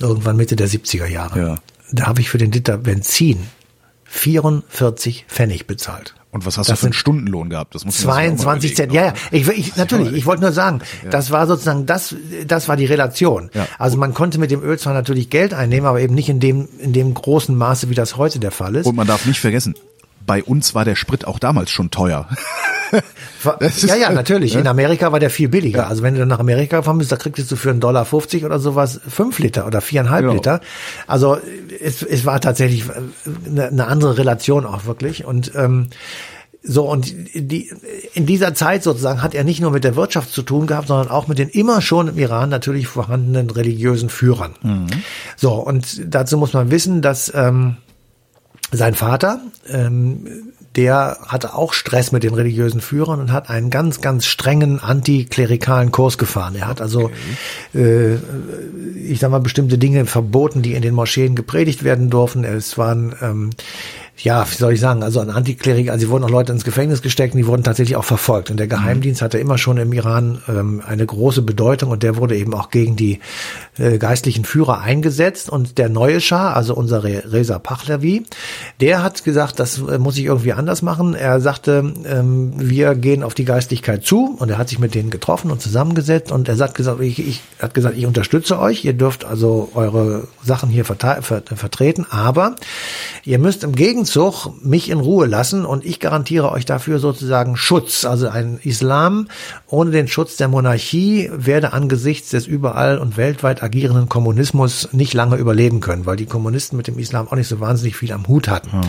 irgendwann 0.00 0.36
Mitte 0.36 0.56
der 0.56 0.68
70er 0.68 1.06
Jahre. 1.06 1.40
Ja. 1.40 1.54
Da 1.92 2.06
habe 2.06 2.20
ich 2.20 2.30
für 2.30 2.38
den 2.38 2.52
Liter 2.52 2.78
Benzin 2.78 3.46
44 4.04 5.26
Pfennig 5.28 5.66
bezahlt. 5.66 6.14
Und 6.30 6.44
was 6.44 6.58
hast 6.58 6.68
das 6.68 6.78
du 6.78 6.80
für 6.80 6.86
einen 6.86 6.92
Stundenlohn 6.92 7.48
gehabt? 7.48 7.74
Das 7.74 7.84
muss 7.86 7.98
22 7.98 8.76
Cent. 8.76 8.92
Ja, 8.92 9.06
ja. 9.06 9.14
Ich, 9.30 9.48
ich, 9.48 9.76
natürlich. 9.76 10.12
Ich 10.12 10.26
wollte 10.26 10.42
nur 10.42 10.52
sagen, 10.52 10.80
ja. 11.02 11.10
das 11.10 11.30
war 11.30 11.46
sozusagen 11.46 11.86
das, 11.86 12.14
das 12.46 12.68
war 12.68 12.76
die 12.76 12.84
Relation. 12.84 13.50
Ja. 13.54 13.66
Also 13.78 13.96
man 13.96 14.12
konnte 14.12 14.38
mit 14.38 14.50
dem 14.50 14.62
Öl 14.62 14.78
zwar 14.78 14.92
natürlich 14.92 15.30
Geld 15.30 15.54
einnehmen, 15.54 15.86
aber 15.86 16.00
eben 16.00 16.14
nicht 16.14 16.28
in 16.28 16.38
dem, 16.38 16.68
in 16.78 16.92
dem 16.92 17.14
großen 17.14 17.56
Maße, 17.56 17.88
wie 17.88 17.94
das 17.94 18.16
heute 18.16 18.40
der 18.40 18.50
Fall 18.50 18.76
ist. 18.76 18.86
Und 18.86 18.96
man 18.96 19.06
darf 19.06 19.24
nicht 19.24 19.40
vergessen, 19.40 19.74
bei 20.26 20.44
uns 20.44 20.74
war 20.74 20.84
der 20.84 20.96
Sprit 20.96 21.26
auch 21.26 21.38
damals 21.38 21.70
schon 21.70 21.90
teuer. 21.90 22.28
Ja, 23.86 23.96
ja, 23.96 24.10
natürlich. 24.10 24.54
In 24.54 24.66
Amerika 24.66 25.12
war 25.12 25.20
der 25.20 25.30
viel 25.30 25.48
billiger. 25.48 25.80
Ja. 25.80 25.86
Also 25.86 26.02
wenn 26.02 26.14
du 26.14 26.20
dann 26.20 26.28
nach 26.28 26.38
Amerika 26.38 26.78
gefahren 26.78 26.98
bist, 26.98 27.12
da 27.12 27.16
kriegst 27.16 27.50
du 27.50 27.56
für 27.56 27.70
einen 27.70 27.80
Dollar 27.80 28.04
50 28.04 28.44
oder 28.44 28.58
sowas 28.58 29.00
fünf 29.08 29.38
Liter 29.38 29.66
oder 29.66 29.80
viereinhalb 29.80 30.22
genau. 30.22 30.34
Liter. 30.34 30.60
Also 31.06 31.38
es, 31.80 32.02
es 32.02 32.24
war 32.24 32.40
tatsächlich 32.40 32.84
eine, 33.46 33.68
eine 33.68 33.86
andere 33.86 34.18
Relation 34.18 34.66
auch 34.66 34.86
wirklich. 34.86 35.24
Und 35.24 35.52
ähm, 35.54 35.88
so, 36.62 36.90
und 36.90 37.14
die, 37.34 37.70
in 38.14 38.26
dieser 38.26 38.54
Zeit 38.54 38.82
sozusagen 38.82 39.22
hat 39.22 39.34
er 39.34 39.44
nicht 39.44 39.60
nur 39.60 39.70
mit 39.70 39.84
der 39.84 39.96
Wirtschaft 39.96 40.32
zu 40.32 40.42
tun 40.42 40.66
gehabt, 40.66 40.88
sondern 40.88 41.08
auch 41.08 41.28
mit 41.28 41.38
den 41.38 41.48
immer 41.48 41.80
schon 41.80 42.08
im 42.08 42.18
Iran 42.18 42.50
natürlich 42.50 42.88
vorhandenen 42.88 43.48
religiösen 43.50 44.08
Führern. 44.08 44.54
Mhm. 44.62 44.86
So, 45.36 45.54
und 45.54 46.02
dazu 46.04 46.36
muss 46.36 46.52
man 46.52 46.70
wissen, 46.70 47.00
dass 47.00 47.32
ähm, 47.34 47.76
sein 48.72 48.94
Vater, 48.94 49.40
ähm, 49.68 50.52
der 50.76 51.18
hatte 51.26 51.54
auch 51.54 51.72
Stress 51.72 52.12
mit 52.12 52.22
den 52.22 52.34
religiösen 52.34 52.80
Führern 52.80 53.20
und 53.20 53.32
hat 53.32 53.50
einen 53.50 53.70
ganz, 53.70 54.00
ganz 54.00 54.26
strengen 54.26 54.80
antiklerikalen 54.80 55.90
Kurs 55.92 56.18
gefahren. 56.18 56.54
Er 56.54 56.68
hat 56.68 56.80
also, 56.80 57.10
okay. 57.74 58.14
äh, 58.14 58.18
ich 59.04 59.18
sag 59.18 59.30
mal, 59.30 59.40
bestimmte 59.40 59.78
Dinge 59.78 60.06
verboten, 60.06 60.62
die 60.62 60.74
in 60.74 60.82
den 60.82 60.94
Moscheen 60.94 61.34
gepredigt 61.34 61.84
werden 61.84 62.10
durften. 62.10 62.44
Es 62.44 62.78
waren 62.78 63.14
ähm, 63.20 63.50
ja, 64.20 64.44
wie 64.50 64.54
soll 64.54 64.72
ich 64.72 64.80
sagen, 64.80 65.02
also 65.02 65.20
ein 65.20 65.30
Antiklerik, 65.30 65.90
also 65.90 66.06
sie 66.06 66.10
wurden 66.10 66.24
auch 66.24 66.30
Leute 66.30 66.52
ins 66.52 66.64
Gefängnis 66.64 67.02
gesteckt 67.02 67.34
und 67.34 67.38
die 67.38 67.46
wurden 67.46 67.62
tatsächlich 67.62 67.96
auch 67.96 68.04
verfolgt. 68.04 68.50
Und 68.50 68.58
der 68.58 68.66
Geheimdienst 68.66 69.22
hatte 69.22 69.38
immer 69.38 69.58
schon 69.58 69.76
im 69.76 69.92
Iran 69.92 70.42
ähm, 70.48 70.82
eine 70.84 71.06
große 71.06 71.42
Bedeutung 71.42 71.90
und 71.90 72.02
der 72.02 72.16
wurde 72.16 72.36
eben 72.36 72.52
auch 72.52 72.70
gegen 72.70 72.96
die 72.96 73.20
äh, 73.78 73.98
geistlichen 73.98 74.44
Führer 74.44 74.80
eingesetzt. 74.80 75.48
Und 75.48 75.78
der 75.78 75.88
neue 75.88 76.20
Schah, 76.20 76.52
also 76.52 76.74
unser 76.74 77.04
Reza 77.04 77.58
Pahlavi, 77.60 78.24
der 78.80 79.02
hat 79.02 79.24
gesagt, 79.24 79.58
das 79.58 79.78
äh, 79.78 79.98
muss 79.98 80.16
ich 80.18 80.24
irgendwie 80.24 80.52
anders 80.52 80.82
machen. 80.82 81.14
Er 81.14 81.40
sagte, 81.40 81.92
ähm, 82.06 82.52
wir 82.56 82.94
gehen 82.94 83.24
auf 83.24 83.34
die 83.34 83.44
Geistlichkeit 83.44 84.04
zu 84.04 84.36
und 84.38 84.50
er 84.50 84.58
hat 84.58 84.68
sich 84.68 84.78
mit 84.78 84.94
denen 84.94 85.10
getroffen 85.10 85.50
und 85.50 85.60
zusammengesetzt 85.60 86.30
und 86.30 86.48
er 86.48 86.58
hat 86.58 86.74
gesagt, 86.76 87.00
ich, 87.00 87.18
ich 87.18 87.42
hat 87.60 87.74
gesagt, 87.74 87.96
ich 87.96 88.06
unterstütze 88.06 88.58
euch, 88.58 88.84
ihr 88.84 88.92
dürft 88.92 89.24
also 89.24 89.70
eure 89.74 90.28
Sachen 90.44 90.68
hier 90.68 90.84
vertreten, 90.84 92.06
aber 92.08 92.54
ihr 93.24 93.40
müsst 93.40 93.64
im 93.64 93.74
Gegenzug 93.74 94.50
mich 94.62 94.90
in 94.90 95.00
Ruhe 95.00 95.26
lassen 95.26 95.64
und 95.64 95.84
ich 95.84 95.98
garantiere 95.98 96.52
euch 96.52 96.64
dafür 96.64 97.00
sozusagen 97.00 97.56
Schutz. 97.56 98.04
Also 98.04 98.28
ein 98.28 98.60
Islam 98.62 99.26
ohne 99.66 99.90
den 99.90 100.06
Schutz 100.06 100.36
der 100.36 100.48
Monarchie 100.48 101.30
werde 101.34 101.72
angesichts 101.72 102.30
des 102.30 102.46
überall 102.46 102.98
und 102.98 103.16
weltweit 103.16 103.62
agierenden 103.62 104.08
Kommunismus 104.08 104.88
nicht 104.92 105.14
lange 105.14 105.36
überleben 105.36 105.80
können, 105.80 106.06
weil 106.06 106.16
die 106.16 106.26
Kommunisten 106.26 106.76
mit 106.76 106.86
dem 106.86 106.98
Islam 106.98 107.26
auch 107.26 107.34
nicht 107.34 107.48
so 107.48 107.58
wahnsinnig 107.58 107.96
viel 107.96 108.12
am 108.12 108.26
Hut 108.28 108.46
hatten. 108.46 108.67
Mhm. 108.72 108.82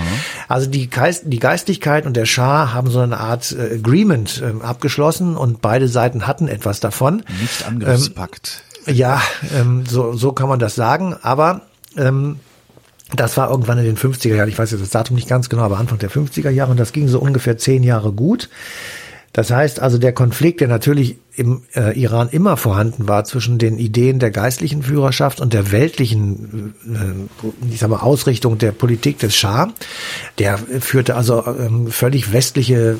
Also 0.47 0.67
die, 0.69 0.89
Geist, 0.89 1.23
die 1.25 1.39
Geistlichkeit 1.39 2.05
und 2.05 2.15
der 2.15 2.25
Schah 2.25 2.73
haben 2.73 2.89
so 2.89 2.99
eine 2.99 3.19
Art 3.19 3.51
äh, 3.51 3.75
Agreement 3.75 4.41
äh, 4.41 4.63
abgeschlossen 4.63 5.37
und 5.37 5.61
beide 5.61 5.87
Seiten 5.87 6.27
hatten 6.27 6.47
etwas 6.47 6.79
davon. 6.79 7.23
Nicht 7.41 7.65
Angriffspakt. 7.67 8.63
Ähm, 8.85 8.95
ja, 8.95 9.21
ähm, 9.55 9.85
so, 9.85 10.13
so 10.13 10.31
kann 10.31 10.49
man 10.49 10.59
das 10.59 10.75
sagen, 10.75 11.15
aber 11.21 11.61
ähm, 11.97 12.39
das 13.15 13.37
war 13.37 13.49
irgendwann 13.49 13.77
in 13.79 13.85
den 13.85 13.97
50er 13.97 14.35
Jahren, 14.35 14.49
ich 14.49 14.59
weiß 14.59 14.71
jetzt 14.71 14.81
das 14.81 14.91
Datum 14.91 15.15
nicht 15.15 15.27
ganz 15.27 15.49
genau, 15.49 15.63
aber 15.63 15.77
Anfang 15.77 15.97
der 15.97 16.11
50er 16.11 16.49
Jahre 16.49 16.71
und 16.71 16.79
das 16.79 16.91
ging 16.91 17.07
so 17.07 17.19
ungefähr 17.19 17.57
zehn 17.57 17.83
Jahre 17.83 18.11
gut. 18.11 18.49
Das 19.33 19.51
heißt 19.51 19.79
also, 19.79 19.97
der 19.97 20.13
Konflikt, 20.13 20.61
der 20.61 20.67
natürlich 20.67 21.17
im 21.39 21.63
äh, 21.73 21.97
Iran 21.97 22.27
immer 22.29 22.57
vorhanden 22.57 23.07
war 23.07 23.23
zwischen 23.23 23.57
den 23.59 23.79
Ideen 23.79 24.19
der 24.19 24.29
geistlichen 24.29 24.83
Führerschaft 24.83 25.39
und 25.39 25.53
der 25.53 25.71
weltlichen, 25.71 26.73
äh, 26.85 27.71
ich 27.73 27.79
sag 27.79 27.89
mal, 27.89 28.01
Ausrichtung 28.01 28.57
der 28.57 28.73
Politik 28.73 29.19
des 29.19 29.35
Schah. 29.35 29.69
Der 30.37 30.57
führte 30.57 31.15
also 31.15 31.45
ähm, 31.47 31.87
völlig 31.87 32.33
westliche 32.33 32.97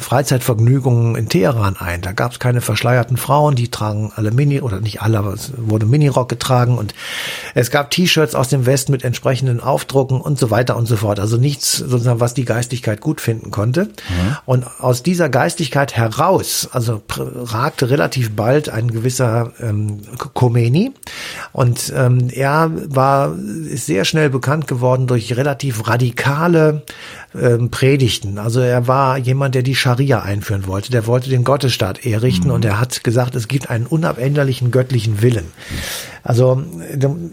Freizeitvergnügungen 0.00 1.16
in 1.16 1.28
Teheran 1.28 1.76
ein. 1.76 2.02
Da 2.02 2.12
gab 2.12 2.32
es 2.32 2.38
keine 2.38 2.60
verschleierten 2.60 3.16
Frauen, 3.16 3.56
die 3.56 3.68
tragen 3.68 4.12
alle 4.14 4.30
Mini, 4.30 4.60
oder 4.60 4.80
nicht 4.80 5.02
alle, 5.02 5.18
aber 5.18 5.32
es 5.32 5.52
wurde 5.56 5.86
Minirock 5.86 6.28
getragen 6.28 6.78
und 6.78 6.94
es 7.54 7.72
gab 7.72 7.90
T-Shirts 7.90 8.36
aus 8.36 8.48
dem 8.48 8.64
Westen 8.64 8.92
mit 8.92 9.02
entsprechenden 9.02 9.60
Aufdrucken 9.60 10.20
und 10.20 10.38
so 10.38 10.50
weiter 10.50 10.76
und 10.76 10.86
so 10.86 10.96
fort. 10.96 11.18
Also 11.18 11.36
nichts 11.36 11.78
sozusagen, 11.78 12.20
was 12.20 12.34
die 12.34 12.44
Geistigkeit 12.44 13.00
gut 13.00 13.20
finden 13.20 13.50
konnte. 13.50 13.86
Mhm. 13.86 14.36
Und 14.46 14.80
aus 14.80 15.02
dieser 15.02 15.28
Geistigkeit 15.28 15.96
heraus, 15.96 16.68
also 16.70 17.02
ragte 17.16 17.90
relativ 17.90 18.34
bald 18.36 18.68
ein 18.68 18.90
gewisser 18.90 19.52
ähm, 19.60 20.00
Khomeini 20.34 20.92
und 21.52 21.92
ähm, 21.96 22.28
er 22.30 22.70
war 22.88 23.34
ist 23.68 23.86
sehr 23.86 24.04
schnell 24.04 24.30
bekannt 24.30 24.66
geworden 24.66 25.06
durch 25.06 25.36
relativ 25.36 25.88
radikale 25.88 26.82
ähm, 27.34 27.70
Predigten. 27.70 28.38
Also 28.38 28.60
er 28.60 28.86
war 28.86 29.18
jemand, 29.18 29.54
der 29.54 29.62
die 29.62 29.74
Scharia 29.74 30.22
einführen 30.22 30.66
wollte. 30.66 30.90
Der 30.90 31.06
wollte 31.06 31.30
den 31.30 31.44
Gottesstaat 31.44 32.04
errichten 32.04 32.48
mhm. 32.48 32.54
und 32.54 32.64
er 32.64 32.80
hat 32.80 33.04
gesagt, 33.04 33.34
es 33.34 33.48
gibt 33.48 33.70
einen 33.70 33.86
unabänderlichen 33.86 34.70
göttlichen 34.70 35.22
Willen. 35.22 35.46
Also 36.28 36.62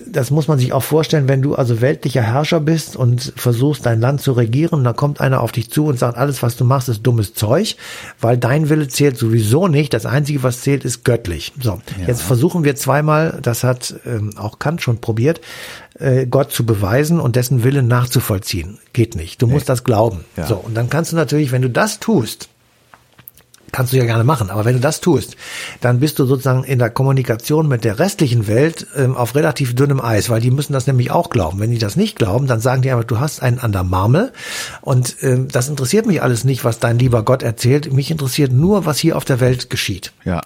das 0.07 0.31
muss 0.31 0.47
man 0.47 0.57
sich 0.57 0.71
auch 0.71 0.81
vorstellen, 0.81 1.27
wenn 1.27 1.41
du 1.41 1.53
also 1.55 1.81
weltlicher 1.81 2.21
Herrscher 2.21 2.61
bist 2.61 2.95
und 2.95 3.33
versuchst 3.35 3.85
dein 3.85 3.99
Land 3.99 4.21
zu 4.21 4.31
regieren, 4.31 4.85
dann 4.85 4.95
kommt 4.95 5.19
einer 5.19 5.41
auf 5.41 5.51
dich 5.51 5.69
zu 5.69 5.87
und 5.87 5.99
sagt, 5.99 6.17
alles 6.17 6.41
was 6.41 6.55
du 6.55 6.63
machst 6.63 6.87
ist 6.87 7.01
dummes 7.01 7.33
Zeug, 7.33 7.75
weil 8.21 8.37
dein 8.37 8.69
Wille 8.69 8.87
zählt 8.87 9.17
sowieso 9.17 9.67
nicht. 9.67 9.93
Das 9.93 10.05
Einzige, 10.05 10.43
was 10.43 10.61
zählt, 10.61 10.85
ist 10.85 11.03
göttlich. 11.03 11.51
So, 11.59 11.81
ja. 11.99 12.07
jetzt 12.07 12.21
versuchen 12.21 12.63
wir 12.63 12.77
zweimal, 12.77 13.37
das 13.41 13.65
hat 13.65 13.95
ähm, 14.05 14.31
auch 14.37 14.59
Kant 14.59 14.81
schon 14.81 14.99
probiert, 14.99 15.41
äh, 15.99 16.25
Gott 16.25 16.53
zu 16.53 16.65
beweisen 16.65 17.19
und 17.19 17.35
dessen 17.35 17.65
Willen 17.65 17.89
nachzuvollziehen. 17.89 18.79
Geht 18.93 19.17
nicht. 19.17 19.41
Du 19.41 19.47
nee. 19.47 19.55
musst 19.55 19.67
das 19.67 19.83
glauben. 19.83 20.23
Ja. 20.37 20.47
So, 20.47 20.55
und 20.55 20.73
dann 20.73 20.89
kannst 20.89 21.11
du 21.11 21.17
natürlich, 21.17 21.51
wenn 21.51 21.61
du 21.61 21.69
das 21.69 21.99
tust, 21.99 22.47
kannst 23.75 23.91
du 23.91 23.97
ja 23.97 24.05
gerne 24.05 24.23
machen, 24.23 24.49
aber 24.49 24.63
wenn 24.63 24.75
du 24.75 24.79
das 24.79 25.01
tust, 25.01 25.35
dann 25.81 25.99
bist 25.99 26.17
du 26.17 26.25
sozusagen 26.25 26.63
in 26.63 26.79
der 26.79 26.89
Kommunikation 26.89 27.67
mit 27.67 27.83
der 27.83 27.99
restlichen 27.99 28.47
Welt 28.47 28.87
ähm, 28.95 29.17
auf 29.17 29.35
relativ 29.35 29.75
dünnem 29.75 29.99
Eis, 29.99 30.29
weil 30.29 30.39
die 30.39 30.49
müssen 30.49 30.71
das 30.71 30.87
nämlich 30.87 31.11
auch 31.11 31.29
glauben. 31.29 31.59
Wenn 31.59 31.71
die 31.71 31.77
das 31.77 31.97
nicht 31.97 32.15
glauben, 32.15 32.47
dann 32.47 32.61
sagen 32.61 32.83
die 32.83 32.91
einfach, 32.91 33.03
du 33.03 33.19
hast 33.19 33.41
einen 33.41 33.59
an 33.59 33.73
der 33.73 33.83
Marmel 33.83 34.31
und 34.79 35.17
ähm, 35.21 35.49
das 35.51 35.67
interessiert 35.67 36.05
mich 36.05 36.21
alles 36.21 36.45
nicht, 36.45 36.63
was 36.63 36.79
dein 36.79 36.97
lieber 36.97 37.23
Gott 37.23 37.43
erzählt. 37.43 37.91
Mich 37.91 38.11
interessiert 38.11 38.53
nur, 38.53 38.85
was 38.85 38.97
hier 38.97 39.17
auf 39.17 39.25
der 39.25 39.41
Welt 39.41 39.69
geschieht. 39.69 40.13
Ja. 40.23 40.41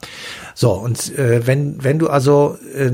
So, 0.62 0.74
und 0.74 1.18
äh, 1.18 1.48
wenn, 1.48 1.82
wenn 1.86 2.00
du 2.00 2.10
also 2.10 2.58
äh, 2.76 2.92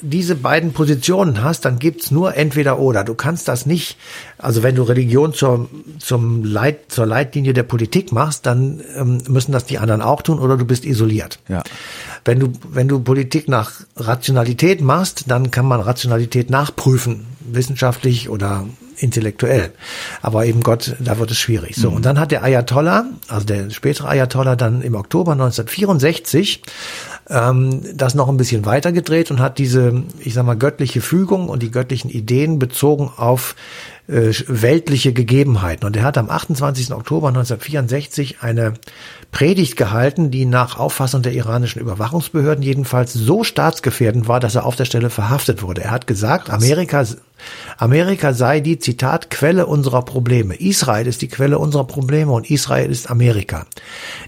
diese 0.00 0.34
beiden 0.34 0.72
Positionen 0.72 1.44
hast, 1.44 1.64
dann 1.64 1.78
gibt's 1.78 2.10
nur 2.10 2.34
entweder 2.36 2.80
oder. 2.80 3.04
Du 3.04 3.14
kannst 3.14 3.46
das 3.46 3.66
nicht, 3.66 3.96
also 4.36 4.64
wenn 4.64 4.74
du 4.74 4.82
Religion 4.82 5.32
zur, 5.32 5.68
zum 6.00 6.42
Leit, 6.42 6.90
zur 6.90 7.06
Leitlinie 7.06 7.52
der 7.52 7.62
Politik 7.62 8.10
machst, 8.10 8.46
dann 8.46 8.82
ähm, 8.96 9.22
müssen 9.28 9.52
das 9.52 9.64
die 9.64 9.78
anderen 9.78 10.02
auch 10.02 10.22
tun 10.22 10.40
oder 10.40 10.56
du 10.56 10.64
bist 10.64 10.84
isoliert. 10.84 11.38
Ja. 11.46 11.62
Wenn 12.24 12.40
du, 12.40 12.50
wenn 12.72 12.88
du 12.88 12.98
Politik 12.98 13.46
nach 13.46 13.82
Rationalität 13.94 14.80
machst, 14.80 15.26
dann 15.28 15.52
kann 15.52 15.66
man 15.66 15.80
Rationalität 15.80 16.50
nachprüfen, 16.50 17.26
wissenschaftlich 17.48 18.28
oder 18.28 18.66
intellektuell. 19.04 19.70
Aber 20.22 20.46
eben 20.46 20.62
Gott, 20.62 20.96
da 20.98 21.18
wird 21.18 21.30
es 21.30 21.38
schwierig. 21.38 21.76
So, 21.76 21.90
mhm. 21.90 21.96
und 21.96 22.06
dann 22.06 22.18
hat 22.18 22.30
der 22.32 22.42
Ayatollah, 22.42 23.04
also 23.28 23.46
der 23.46 23.70
spätere 23.70 24.08
Ayatollah, 24.08 24.56
dann 24.56 24.82
im 24.82 24.94
Oktober 24.94 25.32
1964 25.32 26.62
ähm, 27.30 27.82
das 27.94 28.14
noch 28.14 28.28
ein 28.28 28.36
bisschen 28.36 28.66
weitergedreht 28.66 29.30
und 29.30 29.40
hat 29.40 29.58
diese, 29.58 30.02
ich 30.18 30.34
sag 30.34 30.44
mal, 30.44 30.56
göttliche 30.56 31.00
Fügung 31.00 31.48
und 31.48 31.62
die 31.62 31.70
göttlichen 31.70 32.10
Ideen 32.10 32.58
bezogen 32.58 33.10
auf 33.16 33.54
äh, 34.06 34.32
weltliche 34.46 35.12
Gegebenheiten. 35.12 35.86
Und 35.86 35.96
er 35.96 36.02
hat 36.02 36.18
am 36.18 36.28
28. 36.28 36.92
Oktober 36.92 37.28
1964 37.28 38.42
eine 38.42 38.74
Predigt 39.30 39.76
gehalten, 39.76 40.30
die 40.30 40.44
nach 40.44 40.78
Auffassung 40.78 41.22
der 41.22 41.32
iranischen 41.32 41.80
Überwachungsbehörden 41.80 42.62
jedenfalls 42.62 43.14
so 43.14 43.44
staatsgefährdend 43.44 44.28
war, 44.28 44.40
dass 44.40 44.54
er 44.54 44.66
auf 44.66 44.76
der 44.76 44.84
Stelle 44.84 45.10
verhaftet 45.10 45.62
wurde. 45.62 45.82
Er 45.82 45.90
hat 45.90 46.06
gesagt, 46.06 46.50
Amerika 46.50 47.04
Amerika 47.76 48.32
sei 48.32 48.60
die, 48.60 48.78
Zitat, 48.78 49.28
Quelle 49.28 49.66
unserer 49.66 50.02
Probleme. 50.02 50.54
Israel 50.54 51.06
ist 51.06 51.20
die 51.20 51.28
Quelle 51.28 51.58
unserer 51.58 51.84
Probleme 51.84 52.32
und 52.32 52.50
Israel 52.50 52.90
ist 52.90 53.10
Amerika. 53.10 53.66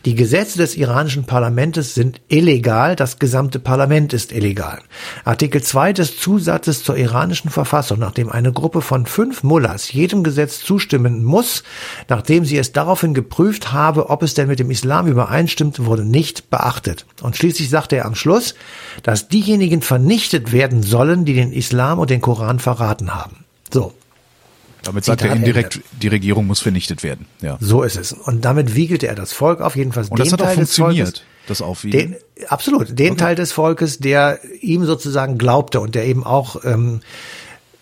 Die 0.04 0.14
Gesetze 0.14 0.58
des 0.58 0.76
iranischen 0.76 1.24
Parlaments 1.24 1.94
sind 1.94 2.20
illegal, 2.28 2.96
das 2.96 3.18
gesamte 3.18 3.60
Parlament 3.60 4.12
ist 4.12 4.32
illegal. 4.32 4.80
Artikel 5.24 5.62
2 5.62 5.92
des 5.92 6.18
Zusatzes 6.18 6.82
zur 6.82 6.96
iranischen 6.96 7.50
Verfassung, 7.50 7.98
nachdem 8.00 8.30
eine 8.30 8.52
Gruppe 8.52 8.82
von 8.82 9.06
fünf 9.06 9.42
Mullahs 9.44 9.65
jedem 9.92 10.22
Gesetz 10.22 10.60
zustimmen 10.60 11.24
muss, 11.24 11.62
nachdem 12.08 12.44
sie 12.44 12.58
es 12.58 12.72
daraufhin 12.72 13.14
geprüft 13.14 13.72
habe, 13.72 14.10
ob 14.10 14.22
es 14.22 14.34
denn 14.34 14.48
mit 14.48 14.58
dem 14.58 14.70
Islam 14.70 15.06
übereinstimmt, 15.06 15.84
wurde 15.84 16.04
nicht 16.04 16.50
beachtet. 16.50 17.06
Und 17.22 17.36
schließlich 17.36 17.68
sagte 17.68 17.96
er 17.96 18.06
am 18.06 18.14
Schluss, 18.14 18.54
dass 19.02 19.28
diejenigen 19.28 19.82
vernichtet 19.82 20.52
werden 20.52 20.82
sollen, 20.82 21.24
die 21.24 21.34
den 21.34 21.52
Islam 21.52 21.98
und 21.98 22.10
den 22.10 22.20
Koran 22.20 22.58
verraten 22.58 23.14
haben. 23.14 23.44
So. 23.72 23.92
Damit 24.82 25.04
sagt 25.04 25.22
er 25.22 25.32
indirekt, 25.32 25.76
Ende. 25.76 25.88
die 26.00 26.08
Regierung 26.08 26.46
muss 26.46 26.60
vernichtet 26.60 27.02
werden. 27.02 27.26
Ja. 27.40 27.58
So 27.60 27.82
ist 27.82 27.96
es. 27.96 28.12
Und 28.12 28.44
damit 28.44 28.76
wiegelte 28.76 29.08
er 29.08 29.16
das 29.16 29.32
Volk 29.32 29.60
auf 29.60 29.74
jeden 29.74 29.92
Fall. 29.92 30.04
Und 30.08 30.20
das 30.20 30.32
hat 30.32 30.40
Teil 30.40 30.50
auch 30.50 30.54
funktioniert. 30.54 31.24
Das 31.48 31.62
Aufwiegeln? 31.62 32.12
Den, 32.12 32.48
absolut. 32.48 32.98
Den 32.98 33.12
okay. 33.12 33.16
Teil 33.16 33.34
des 33.34 33.52
Volkes, 33.52 33.98
der 33.98 34.40
ihm 34.60 34.84
sozusagen 34.84 35.38
glaubte 35.38 35.80
und 35.80 35.94
der 35.94 36.06
eben 36.06 36.24
auch 36.24 36.64
ähm, 36.64 37.00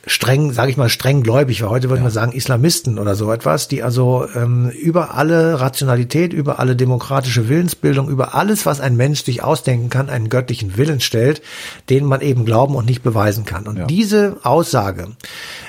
streng, 0.06 0.52
sage 0.52 0.70
ich 0.70 0.76
mal, 0.76 0.88
streng 0.88 1.23
gläubig 1.23 1.62
war. 1.62 1.70
Heute 1.70 1.88
würde 1.88 2.00
ja. 2.00 2.04
man 2.04 2.12
sagen 2.12 2.32
Islamisten 2.32 2.99
oder 2.99 3.14
so 3.14 3.32
etwas, 3.32 3.68
die 3.68 3.82
also 3.82 4.26
ähm, 4.34 4.70
über 4.70 5.14
alle 5.14 5.61
Rationalität, 5.61 6.32
über 6.32 6.58
alle 6.58 6.76
demokratische 6.76 7.49
Willensbildung, 7.49 8.08
über 8.08 8.34
alles, 8.34 8.66
was 8.66 8.80
ein 8.80 8.96
Mensch 8.96 9.25
sich 9.25 9.42
ausdenken 9.42 9.90
kann, 9.90 10.11
einen 10.11 10.28
göttlichen 10.28 10.76
Willen 10.76 11.00
stellt, 11.00 11.42
den 11.90 12.04
man 12.04 12.20
eben 12.20 12.44
glauben 12.44 12.75
und 12.75 12.87
nicht 12.87 13.02
beweisen 13.02 13.44
kann. 13.44 13.66
Und 13.66 13.78
ja. 13.78 13.87
diese 13.87 14.37
Aussage, 14.42 15.08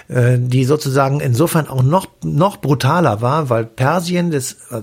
äh, 0.08 0.38
die 0.38 0.66
sozusagen 0.66 1.20
insofern 1.20 1.68
auch 1.68 1.84
noch 1.84 2.08
noch 2.24 2.58
brutaler 2.58 3.22
war, 3.22 3.50
weil 3.50 3.66
Persien 3.66 4.32
des 4.32 4.58
äh, 4.70 4.82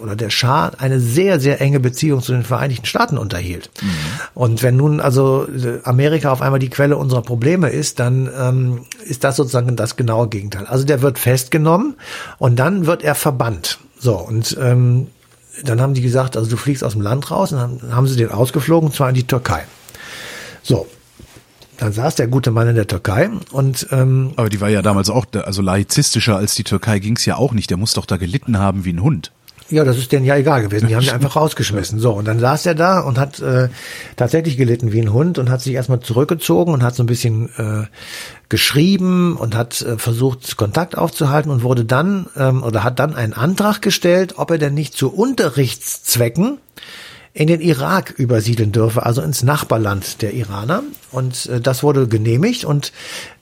oder 0.00 0.16
der 0.16 0.30
Schah 0.30 0.72
eine 0.78 1.00
sehr 1.00 1.40
sehr 1.40 1.60
enge 1.60 1.80
Beziehung 1.80 2.22
zu 2.22 2.32
den 2.32 2.44
Vereinigten 2.44 2.86
Staaten 2.86 3.18
unterhielt. 3.18 3.70
Mhm. 3.80 3.88
Und 4.34 4.62
wenn 4.62 4.76
nun 4.76 5.00
also 5.00 5.46
Amerika 5.84 6.32
auf 6.32 6.42
einmal 6.42 6.58
die 6.58 6.70
Quelle 6.70 6.96
unserer 6.96 7.22
Probleme 7.22 7.68
ist, 7.70 8.00
dann 8.00 8.28
ähm, 8.38 8.79
ist 9.04 9.24
das 9.24 9.36
sozusagen 9.36 9.76
das 9.76 9.96
genaue 9.96 10.28
Gegenteil. 10.28 10.66
Also 10.66 10.84
der 10.84 11.02
wird 11.02 11.18
festgenommen 11.18 11.94
und 12.38 12.56
dann 12.56 12.86
wird 12.86 13.02
er 13.02 13.14
verbannt. 13.14 13.78
So, 13.98 14.16
und 14.16 14.56
ähm, 14.60 15.08
dann 15.64 15.80
haben 15.80 15.94
die 15.94 16.00
gesagt, 16.00 16.36
also 16.36 16.48
du 16.48 16.56
fliegst 16.56 16.84
aus 16.84 16.92
dem 16.92 17.02
Land 17.02 17.30
raus 17.30 17.52
und 17.52 17.58
dann 17.58 17.94
haben 17.94 18.06
sie 18.06 18.16
den 18.16 18.30
ausgeflogen, 18.30 18.88
und 18.88 18.94
zwar 18.94 19.08
in 19.08 19.14
die 19.14 19.26
Türkei. 19.26 19.64
So, 20.62 20.86
dann 21.76 21.92
saß 21.92 22.14
der 22.14 22.28
gute 22.28 22.50
Mann 22.50 22.68
in 22.68 22.76
der 22.76 22.86
Türkei 22.86 23.30
und 23.52 23.86
ähm, 23.90 24.32
aber 24.36 24.50
die 24.50 24.60
war 24.60 24.68
ja 24.68 24.82
damals 24.82 25.08
auch 25.08 25.26
also 25.32 25.62
laizistischer 25.62 26.36
als 26.36 26.54
die 26.54 26.64
Türkei 26.64 26.98
ging's 26.98 27.24
ja 27.24 27.36
auch 27.36 27.52
nicht. 27.52 27.70
Der 27.70 27.78
muss 27.78 27.94
doch 27.94 28.06
da 28.06 28.18
gelitten 28.18 28.58
haben 28.58 28.84
wie 28.84 28.92
ein 28.92 29.02
Hund. 29.02 29.32
Ja, 29.70 29.84
das 29.84 29.98
ist 29.98 30.10
denen 30.10 30.26
ja 30.26 30.36
egal 30.36 30.62
gewesen. 30.62 30.88
Die 30.88 30.96
haben 30.96 31.04
ihn 31.04 31.10
einfach 31.10 31.36
rausgeschmissen. 31.36 32.00
So, 32.00 32.12
und 32.12 32.26
dann 32.26 32.40
saß 32.40 32.66
er 32.66 32.74
da 32.74 33.00
und 33.00 33.18
hat 33.18 33.40
äh, 33.40 33.68
tatsächlich 34.16 34.56
gelitten 34.56 34.92
wie 34.92 35.00
ein 35.00 35.12
Hund 35.12 35.38
und 35.38 35.48
hat 35.48 35.60
sich 35.60 35.74
erstmal 35.74 36.00
zurückgezogen 36.00 36.72
und 36.72 36.82
hat 36.82 36.94
so 36.94 37.02
ein 37.02 37.06
bisschen 37.06 37.50
äh, 37.56 37.86
geschrieben 38.48 39.36
und 39.36 39.54
hat 39.54 39.80
äh, 39.82 39.96
versucht, 39.96 40.56
Kontakt 40.56 40.98
aufzuhalten 40.98 41.50
und 41.50 41.62
wurde 41.62 41.84
dann 41.84 42.26
ähm, 42.36 42.62
oder 42.62 42.82
hat 42.82 42.98
dann 42.98 43.14
einen 43.14 43.32
Antrag 43.32 43.80
gestellt, 43.80 44.34
ob 44.36 44.50
er 44.50 44.58
denn 44.58 44.74
nicht 44.74 44.94
zu 44.94 45.12
Unterrichtszwecken 45.12 46.58
in 47.32 47.46
den 47.46 47.60
Irak 47.60 48.10
übersiedeln 48.16 48.72
dürfe, 48.72 49.06
also 49.06 49.22
ins 49.22 49.44
Nachbarland 49.44 50.20
der 50.20 50.34
Iraner. 50.34 50.82
Und 51.12 51.46
äh, 51.46 51.60
das 51.60 51.82
wurde 51.82 52.08
genehmigt 52.08 52.64
und 52.64 52.92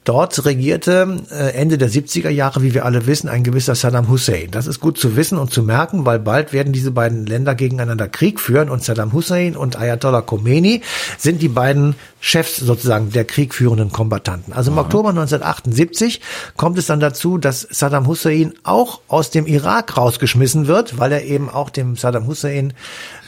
Dort 0.08 0.46
regierte 0.46 1.18
äh, 1.30 1.50
Ende 1.52 1.76
der 1.76 1.90
70er 1.90 2.30
Jahre, 2.30 2.62
wie 2.62 2.72
wir 2.72 2.86
alle 2.86 3.06
wissen, 3.06 3.28
ein 3.28 3.44
gewisser 3.44 3.74
Saddam 3.74 4.08
Hussein. 4.08 4.50
Das 4.50 4.66
ist 4.66 4.80
gut 4.80 4.96
zu 4.96 5.16
wissen 5.16 5.36
und 5.36 5.52
zu 5.52 5.62
merken, 5.62 6.06
weil 6.06 6.18
bald 6.18 6.54
werden 6.54 6.72
diese 6.72 6.92
beiden 6.92 7.26
Länder 7.26 7.54
gegeneinander 7.54 8.08
Krieg 8.08 8.40
führen 8.40 8.70
und 8.70 8.82
Saddam 8.82 9.12
Hussein 9.12 9.54
und 9.54 9.76
Ayatollah 9.76 10.22
Khomeini 10.22 10.80
sind 11.18 11.42
die 11.42 11.48
beiden 11.48 11.94
Chefs 12.20 12.56
sozusagen 12.56 13.12
der 13.12 13.26
kriegführenden 13.26 13.92
Kombattanten. 13.92 14.54
Also 14.54 14.70
im 14.70 14.78
Aha. 14.78 14.86
Oktober 14.86 15.10
1978 15.10 16.22
kommt 16.56 16.78
es 16.78 16.86
dann 16.86 17.00
dazu, 17.00 17.36
dass 17.36 17.68
Saddam 17.70 18.06
Hussein 18.06 18.54
auch 18.62 19.02
aus 19.08 19.30
dem 19.30 19.46
Irak 19.46 19.98
rausgeschmissen 19.98 20.66
wird, 20.66 20.98
weil 20.98 21.12
er 21.12 21.26
eben 21.26 21.50
auch 21.50 21.68
dem 21.68 21.96
Saddam 21.96 22.26
Hussein 22.26 22.72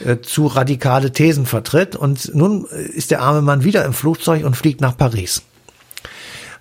äh, 0.03 0.17
zu 0.21 0.47
radikale 0.47 1.11
Thesen 1.11 1.45
vertritt. 1.45 1.95
Und 1.95 2.33
nun 2.33 2.65
äh, 2.71 2.81
ist 2.81 3.11
der 3.11 3.21
arme 3.21 3.43
Mann 3.43 3.63
wieder 3.63 3.85
im 3.85 3.93
Flugzeug 3.93 4.43
und 4.45 4.57
fliegt 4.57 4.81
nach 4.81 4.97
Paris. 4.97 5.43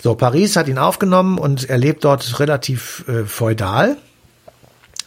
So, 0.02 0.14
Paris 0.14 0.56
hat 0.56 0.68
ihn 0.68 0.78
aufgenommen 0.78 1.38
und 1.38 1.68
er 1.68 1.76
lebt 1.76 2.04
dort 2.04 2.40
relativ 2.40 3.04
äh, 3.06 3.24
feudal. 3.24 3.96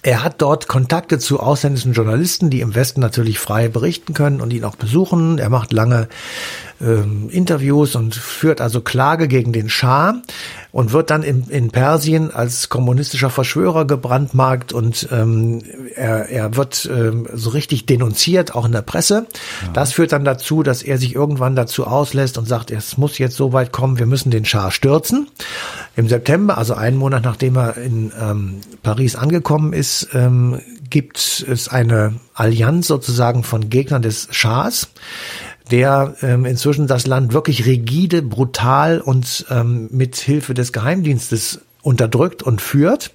Er 0.05 0.23
hat 0.23 0.41
dort 0.41 0.67
Kontakte 0.67 1.17
zu 1.17 1.39
ausländischen 1.39 1.93
Journalisten, 1.93 2.49
die 2.49 2.59
im 2.59 2.75
Westen 2.75 2.99
natürlich 2.99 3.39
frei 3.39 3.69
berichten 3.69 4.13
können 4.13 4.41
und 4.41 4.51
ihn 4.51 4.65
auch 4.65 4.75
besuchen. 4.75 5.39
Er 5.39 5.49
macht 5.49 5.71
lange 5.71 6.09
ähm, 6.83 7.29
Interviews 7.29 7.95
und 7.95 8.15
führt 8.15 8.61
also 8.61 8.81
Klage 8.81 9.27
gegen 9.27 9.53
den 9.53 9.69
Schah 9.69 10.21
und 10.71 10.91
wird 10.91 11.09
dann 11.11 11.23
in, 11.23 11.47
in 11.49 11.69
Persien 11.69 12.31
als 12.31 12.67
kommunistischer 12.67 13.29
Verschwörer 13.29 13.85
gebrandmarkt 13.85 14.73
und 14.73 15.07
ähm, 15.11 15.61
er, 15.95 16.29
er 16.29 16.55
wird 16.55 16.89
ähm, 16.91 17.27
so 17.33 17.51
richtig 17.51 17.85
denunziert, 17.85 18.55
auch 18.55 18.65
in 18.65 18.71
der 18.71 18.81
Presse. 18.81 19.27
Ja. 19.61 19.71
Das 19.73 19.93
führt 19.93 20.11
dann 20.11 20.25
dazu, 20.25 20.63
dass 20.63 20.81
er 20.81 20.97
sich 20.97 21.15
irgendwann 21.15 21.55
dazu 21.55 21.85
auslässt 21.85 22.37
und 22.37 22.47
sagt, 22.47 22.71
es 22.71 22.97
muss 22.97 23.17
jetzt 23.17 23.35
so 23.35 23.53
weit 23.53 23.71
kommen, 23.71 23.99
wir 23.99 24.07
müssen 24.07 24.31
den 24.31 24.45
Schah 24.45 24.71
stürzen. 24.71 25.27
Im 25.95 26.09
September, 26.09 26.57
also 26.57 26.73
einen 26.73 26.97
Monat 26.97 27.23
nachdem 27.23 27.55
er 27.55 27.77
in 27.77 28.11
ähm, 28.19 28.61
Paris 28.81 29.15
angekommen 29.15 29.73
ist, 29.73 30.09
ähm, 30.13 30.59
gibt 30.89 31.17
es 31.17 31.67
eine 31.67 32.15
Allianz 32.33 32.87
sozusagen 32.87 33.43
von 33.43 33.69
Gegnern 33.69 34.01
des 34.01 34.27
Schahs 34.31 34.89
der 35.71 36.15
ähm, 36.21 36.45
inzwischen 36.45 36.87
das 36.87 37.07
Land 37.07 37.33
wirklich 37.33 37.65
rigide, 37.65 38.21
brutal 38.21 38.99
und 38.99 39.45
ähm, 39.49 39.87
mit 39.91 40.15
Hilfe 40.15 40.53
des 40.53 40.73
Geheimdienstes 40.73 41.61
unterdrückt 41.83 42.41
und 42.43 42.61
führt, 42.61 43.11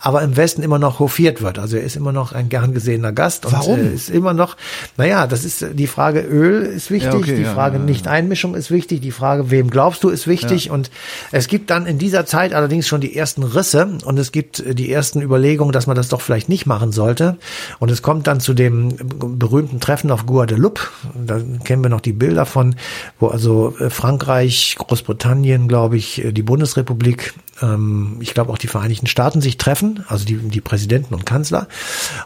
aber 0.00 0.22
im 0.22 0.38
Westen 0.38 0.62
immer 0.62 0.78
noch 0.78 1.00
hofiert 1.00 1.42
wird. 1.42 1.58
Also 1.58 1.76
er 1.76 1.82
ist 1.82 1.96
immer 1.96 2.12
noch 2.12 2.32
ein 2.32 2.48
gern 2.48 2.72
gesehener 2.72 3.12
Gast 3.12 3.44
und 3.44 3.52
Warum? 3.52 3.78
Äh, 3.78 3.92
ist 3.92 4.08
immer 4.08 4.32
noch, 4.32 4.56
naja, 4.96 5.26
das 5.26 5.44
ist 5.44 5.66
die 5.74 5.86
Frage 5.86 6.20
Öl 6.20 6.62
ist 6.62 6.90
wichtig, 6.90 7.12
Ja, 7.12 7.18
okay, 7.18 7.36
die 7.36 7.42
ja, 7.42 7.52
Frage 7.52 7.76
ja. 7.76 7.84
Nicht-Einmischung 7.84 8.54
ist 8.54 8.70
wichtig, 8.70 9.02
die 9.02 9.10
Frage, 9.10 9.50
wem 9.50 9.68
glaubst 9.68 10.02
du, 10.02 10.08
ist 10.08 10.26
wichtig 10.26 10.70
und 10.70 10.90
es 11.30 11.46
gibt 11.46 11.68
dann 11.68 11.84
in 11.84 11.98
dieser 11.98 12.24
Zeit 12.24 12.54
allerdings 12.54 12.88
schon 12.88 13.02
die 13.02 13.14
ersten 13.14 13.42
Risse 13.42 13.98
und 14.06 14.18
es 14.18 14.32
gibt 14.32 14.60
äh, 14.60 14.74
die 14.74 14.90
ersten 14.90 15.20
Überlegungen, 15.20 15.72
dass 15.72 15.86
man 15.86 15.94
das 15.94 16.08
doch 16.08 16.22
vielleicht 16.22 16.48
nicht 16.48 16.64
machen 16.64 16.92
sollte 16.92 17.36
und 17.80 17.90
es 17.90 18.00
kommt 18.00 18.26
dann 18.26 18.40
zu 18.40 18.54
dem 18.54 18.96
berühmten 18.96 19.78
Treffen 19.78 20.10
auf 20.10 20.24
Guadeloupe, 20.24 20.80
da 21.14 21.38
kennen 21.64 21.82
wir 21.82 21.90
noch 21.90 22.00
die 22.00 22.14
Bilder 22.14 22.46
von, 22.46 22.76
wo 23.20 23.28
also 23.28 23.76
äh, 23.78 23.90
Frankreich, 23.90 24.76
Großbritannien, 24.78 25.68
glaube 25.68 25.98
ich, 25.98 26.24
äh, 26.24 26.32
die 26.32 26.42
Bundesrepublik 26.42 27.34
ähm, 27.62 28.05
ich 28.20 28.34
glaube 28.34 28.52
auch 28.52 28.58
die 28.58 28.68
Vereinigten 28.68 29.06
Staaten 29.06 29.40
sich 29.40 29.58
treffen, 29.58 30.04
also 30.08 30.24
die, 30.24 30.36
die 30.36 30.60
Präsidenten 30.60 31.14
und 31.14 31.26
Kanzler, 31.26 31.68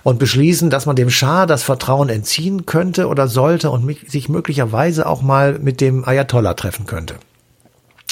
und 0.02 0.18
beschließen, 0.18 0.70
dass 0.70 0.87
man 0.87 0.96
dem 0.96 1.10
Schah 1.10 1.46
das 1.46 1.62
Vertrauen 1.62 2.08
entziehen 2.08 2.66
könnte 2.66 3.08
oder 3.08 3.28
sollte 3.28 3.70
und 3.70 3.96
sich 4.08 4.28
möglicherweise 4.28 5.06
auch 5.06 5.22
mal 5.22 5.58
mit 5.58 5.80
dem 5.80 6.04
Ayatollah 6.04 6.54
treffen 6.54 6.87
könnte. 6.87 7.16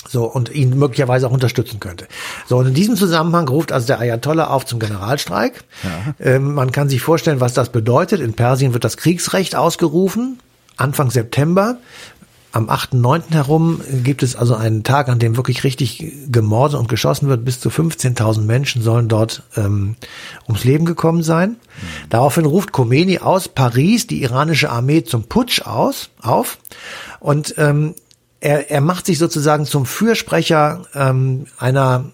So, 0.08 0.25
und 0.25 0.54
ihn 0.54 0.78
möglicherweise 0.78 1.26
auch 1.26 1.32
unterstützen 1.32 1.80
könnte. 1.80 2.06
So, 2.46 2.56
und 2.56 2.66
in 2.66 2.75
diesem 2.75 2.96
Zusammenhang 2.96 3.46
ruft 3.48 3.72
also 3.72 3.87
der 3.88 4.00
Ayatollah 4.00 4.48
auf 4.48 4.64
zum 4.64 4.78
Generalstreik. 4.78 5.64
Ähm, 6.20 6.54
man 6.54 6.72
kann 6.72 6.88
sich 6.88 7.02
vorstellen, 7.02 7.40
was 7.40 7.52
das 7.52 7.70
bedeutet. 7.70 8.20
In 8.20 8.32
Persien 8.32 8.72
wird 8.72 8.84
das 8.84 8.96
Kriegsrecht 8.96 9.54
ausgerufen. 9.54 10.38
Anfang 10.78 11.10
September 11.10 11.76
am 12.58 12.68
8.9. 12.68 13.32
herum 13.32 13.80
gibt 14.02 14.24
es 14.24 14.34
also 14.34 14.56
einen 14.56 14.82
Tag, 14.82 15.08
an 15.08 15.20
dem 15.20 15.36
wirklich 15.36 15.62
richtig 15.62 16.12
gemordet 16.28 16.76
und 16.76 16.88
geschossen 16.88 17.28
wird. 17.28 17.44
Bis 17.44 17.60
zu 17.60 17.68
15.000 17.68 18.40
Menschen 18.42 18.82
sollen 18.82 19.06
dort 19.06 19.44
ähm, 19.56 19.94
ums 20.48 20.64
Leben 20.64 20.84
gekommen 20.84 21.22
sein. 21.22 21.56
Daraufhin 22.10 22.44
ruft 22.44 22.72
Khomeini 22.72 23.20
aus 23.20 23.46
Paris 23.48 24.08
die 24.08 24.22
iranische 24.22 24.70
Armee 24.70 25.04
zum 25.04 25.24
Putsch 25.24 25.62
aus, 25.62 26.10
auf. 26.20 26.58
Und 27.20 27.54
ähm, 27.58 27.94
er, 28.40 28.72
er 28.72 28.80
macht 28.80 29.06
sich 29.06 29.18
sozusagen 29.18 29.64
zum 29.64 29.86
Fürsprecher 29.86 30.82
ähm, 30.94 31.46
einer 31.58 32.06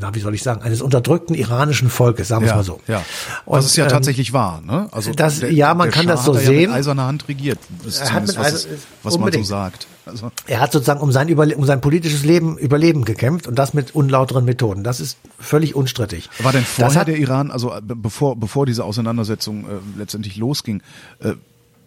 na, 0.00 0.14
wie 0.14 0.20
soll 0.20 0.34
ich 0.34 0.42
sagen, 0.42 0.62
eines 0.62 0.82
unterdrückten 0.82 1.34
iranischen 1.34 1.88
Volkes, 1.90 2.28
sagen 2.28 2.42
wir 2.42 2.46
es 2.46 2.50
Ja, 2.50 2.56
mal 2.56 2.62
so. 2.64 2.80
ja. 2.86 3.02
Und, 3.44 3.58
Was 3.58 3.66
es 3.66 3.76
ja 3.76 3.84
ähm, 3.84 3.90
tatsächlich 3.90 4.32
war, 4.32 4.60
ne? 4.60 4.88
Also 4.92 5.12
das- 5.12 5.40
ja, 5.40 5.74
man 5.74 5.90
kann 5.90 6.04
Schah 6.04 6.12
das 6.12 6.24
so 6.24 6.34
hat 6.34 6.42
ja 6.42 6.46
sehen. 6.48 6.70
Mit 6.70 6.78
eiserner 6.78 7.06
Hand 7.06 7.28
regiert. 7.28 7.58
Das 7.84 7.94
ist 7.94 8.00
Er 8.02 8.12
hat 8.12 8.26
mit 8.26 8.38
was, 8.38 8.52
es, 8.52 8.68
was 9.02 9.18
man 9.18 9.32
so 9.32 9.42
sagt. 9.42 9.86
Also, 10.06 10.30
Er 10.46 10.60
hat 10.60 10.70
sozusagen 10.70 11.00
um 11.00 11.10
sein, 11.10 11.28
Überle 11.28 11.56
um 11.56 11.64
sein 11.64 11.80
politisches 11.80 12.22
Leben, 12.24 12.56
Überleben 12.58 13.04
gekämpft 13.04 13.48
und 13.48 13.56
das 13.58 13.74
mit 13.74 13.94
unlauteren 13.94 14.44
Methoden. 14.44 14.84
Das 14.84 15.00
ist 15.00 15.18
völlig 15.38 15.74
unstrittig. 15.74 16.30
war 16.38 16.52
denn 16.52 16.62
Das 16.62 16.70
vorher 16.70 17.00
hat- 17.00 17.08
der 17.08 17.16
Iran, 17.18 17.50
also 17.50 17.74
äh, 17.74 17.80
be- 17.80 17.96
bevor 17.96 18.36
bevor 18.36 18.66
diese 18.66 18.84
Auseinandersetzung 18.84 19.64
äh, 19.64 19.98
letztendlich 19.98 20.36
losging, 20.36 20.80
äh, 21.20 21.32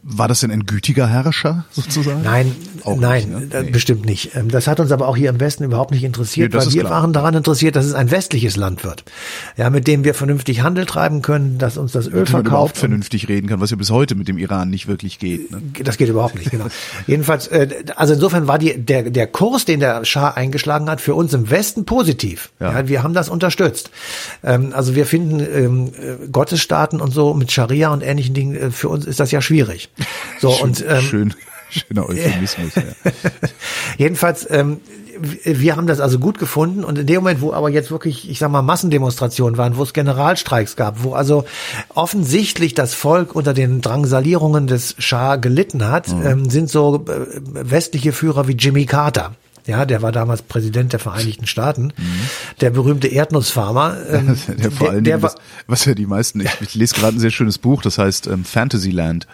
war 0.01 0.27
das 0.29 0.39
denn 0.39 0.49
ein 0.51 0.65
gütiger 0.65 1.07
Herrscher 1.07 1.65
sozusagen? 1.71 2.21
Nein, 2.23 2.55
Auch 2.85 2.97
nein, 2.97 3.29
nicht, 3.29 3.53
ne? 3.53 3.59
äh, 3.59 3.63
Nee. 3.63 3.71
bestimmt 3.71 4.05
nicht. 4.05 4.35
Ähm, 4.35 4.47
Das 4.49 4.65
hat 4.67 4.79
uns 4.79 4.91
aber 4.91 5.07
auch 5.09 5.17
hier 5.17 5.29
im 5.29 5.39
Westen 5.41 5.65
überhaupt 5.65 5.91
nicht 5.91 6.03
interessiert, 6.05 6.53
Nee, 6.53 6.59
weil 6.59 6.71
wir 6.73 6.81
klar. 6.81 7.01
waren 7.01 7.11
daran 7.13 7.33
interessiert, 7.33 7.75
dass 7.75 7.85
es 7.85 7.93
ein 7.93 8.09
westliches 8.09 8.55
Land 8.55 8.83
wird. 8.85 9.03
Ja, 9.57 9.69
mit 9.69 9.87
dem 9.87 10.05
wir 10.05 10.13
vernünftig 10.13 10.61
Handel 10.61 10.85
treiben 10.85 11.21
können, 11.21 11.57
dass 11.57 11.77
uns 11.77 11.91
das 11.91 12.07
Öl 12.07 12.13
Damit 12.13 12.31
man 12.31 12.41
überhaupt 12.41 12.51
verkauft. 12.69 12.77
vernünftig 12.77 13.27
reden 13.27 13.47
kann, 13.47 13.59
was 13.59 13.71
ja 13.71 13.75
bis 13.77 13.89
heute 13.91 14.15
mit 14.15 14.27
dem 14.29 14.37
Iran 14.37 14.69
nicht 14.69 14.87
wirklich 14.87 15.19
geht. 15.19 15.51
Ne? 15.51 15.61
Das 15.83 15.97
geht 15.97 16.07
überhaupt 16.09 16.35
nicht, 16.35 16.49
genau. 16.49 16.67
Jedenfalls, 17.07 17.47
äh, 17.47 17.67
also 17.97 18.13
insofern 18.13 18.47
war 18.47 18.57
die, 18.57 18.77
der, 18.77 19.09
der 19.09 19.27
Kurs, 19.27 19.65
den 19.65 19.81
der 19.81 20.05
Schah 20.05 20.29
eingeschlagen 20.29 20.89
hat, 20.89 21.01
für 21.01 21.13
uns 21.13 21.33
im 21.33 21.49
Westen 21.49 21.83
positiv. 21.85 22.51
Ja. 22.61 22.71
Ja. 22.71 22.87
wir 22.87 23.03
haben 23.03 23.13
das 23.13 23.27
unterstützt. 23.27 23.91
Ähm, 24.43 24.71
also 24.73 24.95
wir 24.95 25.05
finden 25.05 25.39
ähm, 25.41 25.91
äh, 26.23 26.27
Gottesstaaten 26.31 27.01
und 27.01 27.11
so 27.13 27.33
mit 27.33 27.51
Scharia 27.51 27.89
und 27.91 28.01
ähnlichen 28.01 28.33
Dingen, 28.33 28.71
für 28.71 28.87
uns 28.87 29.05
ist 29.05 29.19
das 29.19 29.31
ja 29.31 29.41
schwierig. 29.41 29.88
So, 30.39 30.51
Schön, 30.51 30.63
und 30.63 30.85
ähm, 30.87 31.01
schön, 31.01 31.33
schöner 31.69 32.07
Euphemismus. 32.07 32.75
ja. 32.75 32.83
Jedenfalls, 33.97 34.47
ähm, 34.49 34.79
wir 35.43 35.75
haben 35.75 35.87
das 35.87 35.99
also 35.99 36.17
gut 36.19 36.39
gefunden 36.39 36.83
und 36.83 36.97
in 36.97 37.05
dem 37.05 37.17
Moment, 37.17 37.41
wo 37.41 37.51
aber 37.53 37.69
jetzt 37.69 37.91
wirklich, 37.91 38.29
ich 38.29 38.39
sag 38.39 38.49
mal, 38.51 38.61
Massendemonstrationen 38.61 39.57
waren, 39.57 39.75
wo 39.75 39.83
es 39.83 39.93
Generalstreiks 39.93 40.75
gab, 40.75 41.03
wo 41.03 41.13
also 41.13 41.45
offensichtlich 41.93 42.73
das 42.73 42.93
Volk 42.93 43.35
unter 43.35 43.53
den 43.53 43.81
Drangsalierungen 43.81 44.67
des 44.67 44.95
Schah 44.97 45.35
gelitten 45.35 45.85
hat, 45.87 46.07
ähm, 46.07 46.49
sind 46.49 46.69
so 46.69 47.05
äh, 47.07 47.25
westliche 47.43 48.13
Führer 48.13 48.47
wie 48.47 48.53
Jimmy 48.53 48.85
Carter. 48.85 49.35
Ja, 49.67 49.85
der 49.85 50.01
war 50.01 50.11
damals 50.11 50.41
Präsident 50.41 50.93
der 50.93 50.99
Vereinigten 50.99 51.45
Staaten, 51.45 51.93
der 52.59 52.71
berühmte 52.71 53.07
Erdnussfarmer. 53.07 53.97
Ähm, 54.09 54.35
Der 54.57 54.71
vor 54.71 54.89
allen 54.89 55.03
der 55.03 55.17
Dingen, 55.17 55.21
war, 55.21 55.33
was, 55.33 55.41
was 55.67 55.85
ja 55.85 55.93
die 55.93 56.07
meisten, 56.07 56.39
ich, 56.39 56.49
ich 56.61 56.75
lese 56.75 56.95
gerade 56.95 57.17
ein 57.17 57.19
sehr 57.19 57.29
schönes 57.29 57.59
Buch, 57.59 57.83
das 57.83 57.99
heißt 57.99 58.25
ähm, 58.27 58.45
Fantasyland. 58.45 59.27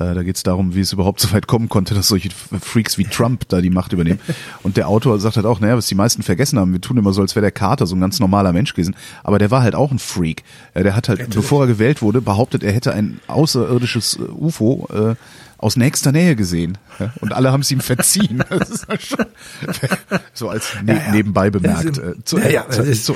Äh, 0.00 0.14
da 0.14 0.22
geht 0.22 0.36
es 0.36 0.42
darum, 0.44 0.74
wie 0.74 0.80
es 0.80 0.92
überhaupt 0.92 1.20
so 1.20 1.32
weit 1.32 1.46
kommen 1.46 1.68
konnte, 1.68 1.94
dass 1.94 2.08
solche 2.08 2.28
Freaks 2.60 2.98
wie 2.98 3.04
Trump 3.04 3.48
da 3.48 3.60
die 3.60 3.70
Macht 3.70 3.92
übernehmen. 3.92 4.20
Und 4.62 4.76
der 4.76 4.88
Autor 4.88 5.18
sagt 5.18 5.36
halt 5.36 5.46
auch, 5.46 5.60
naja, 5.60 5.76
was 5.76 5.86
die 5.88 5.94
meisten 5.94 6.22
vergessen 6.22 6.58
haben, 6.58 6.72
wir 6.72 6.80
tun 6.80 6.96
immer 6.96 7.12
so, 7.12 7.20
als 7.20 7.34
wäre 7.34 7.42
der 7.42 7.50
Carter 7.52 7.86
so 7.86 7.96
ein 7.96 8.00
ganz 8.00 8.20
normaler 8.20 8.52
Mensch 8.52 8.74
gewesen. 8.74 8.94
Aber 9.24 9.38
der 9.38 9.50
war 9.50 9.62
halt 9.62 9.74
auch 9.74 9.90
ein 9.90 9.98
Freak. 9.98 10.44
Ja, 10.74 10.82
der 10.82 10.94
hat 10.96 11.08
halt, 11.08 11.30
bevor 11.34 11.64
er 11.64 11.66
gewählt 11.66 12.00
wurde, 12.02 12.20
behauptet, 12.20 12.62
er 12.62 12.72
hätte 12.72 12.92
ein 12.92 13.20
außerirdisches 13.26 14.18
äh, 14.20 14.22
UFO 14.22 14.86
äh, 14.92 15.14
aus 15.60 15.74
nächster 15.76 16.12
Nähe 16.12 16.36
gesehen. 16.36 16.78
Ja, 17.00 17.12
und 17.20 17.32
alle 17.32 17.50
haben 17.50 17.62
es 17.62 17.70
ihm 17.72 17.80
verziehen. 17.80 18.44
Das 18.50 18.70
ist 18.70 18.86
halt 18.86 19.02
schon, 19.02 19.26
so 20.32 20.48
als 20.48 20.74
ne 20.84 20.94
Ja, 20.94 20.98
ja. 21.06 21.10
nebenbei 21.12 21.50
bemerkt. 21.50 21.88
Das 21.88 21.98
ist- 21.98 22.04
äh, 22.18 22.24
zu, 22.24 22.38
ja, 22.38 22.48
ja, 22.48 22.68
zu, 22.70 22.78
das 22.78 22.88
ist- 22.88 23.04
zu, 23.06 23.14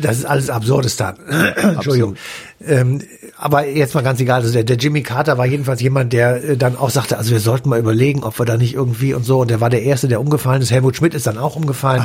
Das 0.00 0.18
ist 0.18 0.24
alles 0.24 0.50
Absurdistan. 0.50 1.16
Entschuldigung. 1.56 2.16
Ähm, 2.64 3.02
aber 3.36 3.66
jetzt 3.66 3.94
mal 3.94 4.02
ganz 4.02 4.18
egal. 4.20 4.40
Also 4.40 4.52
der, 4.52 4.64
der 4.64 4.76
Jimmy 4.76 5.02
Carter 5.02 5.36
war 5.36 5.46
jedenfalls 5.46 5.80
jemand, 5.80 6.12
der 6.12 6.42
äh, 6.42 6.56
dann 6.56 6.76
auch 6.76 6.90
sagte, 6.90 7.18
also 7.18 7.30
wir 7.30 7.40
sollten 7.40 7.68
mal 7.68 7.78
überlegen, 7.78 8.24
ob 8.24 8.38
wir 8.38 8.46
da 8.46 8.56
nicht 8.56 8.74
irgendwie 8.74 9.12
und 9.14 9.24
so. 9.24 9.40
Und 9.40 9.50
der 9.50 9.60
war 9.60 9.70
der 9.70 9.82
Erste, 9.82 10.08
der 10.08 10.20
umgefallen 10.20 10.62
ist. 10.62 10.70
Helmut 10.70 10.96
Schmidt 10.96 11.14
ist 11.14 11.26
dann 11.26 11.38
auch 11.38 11.56
umgefallen. 11.56 12.02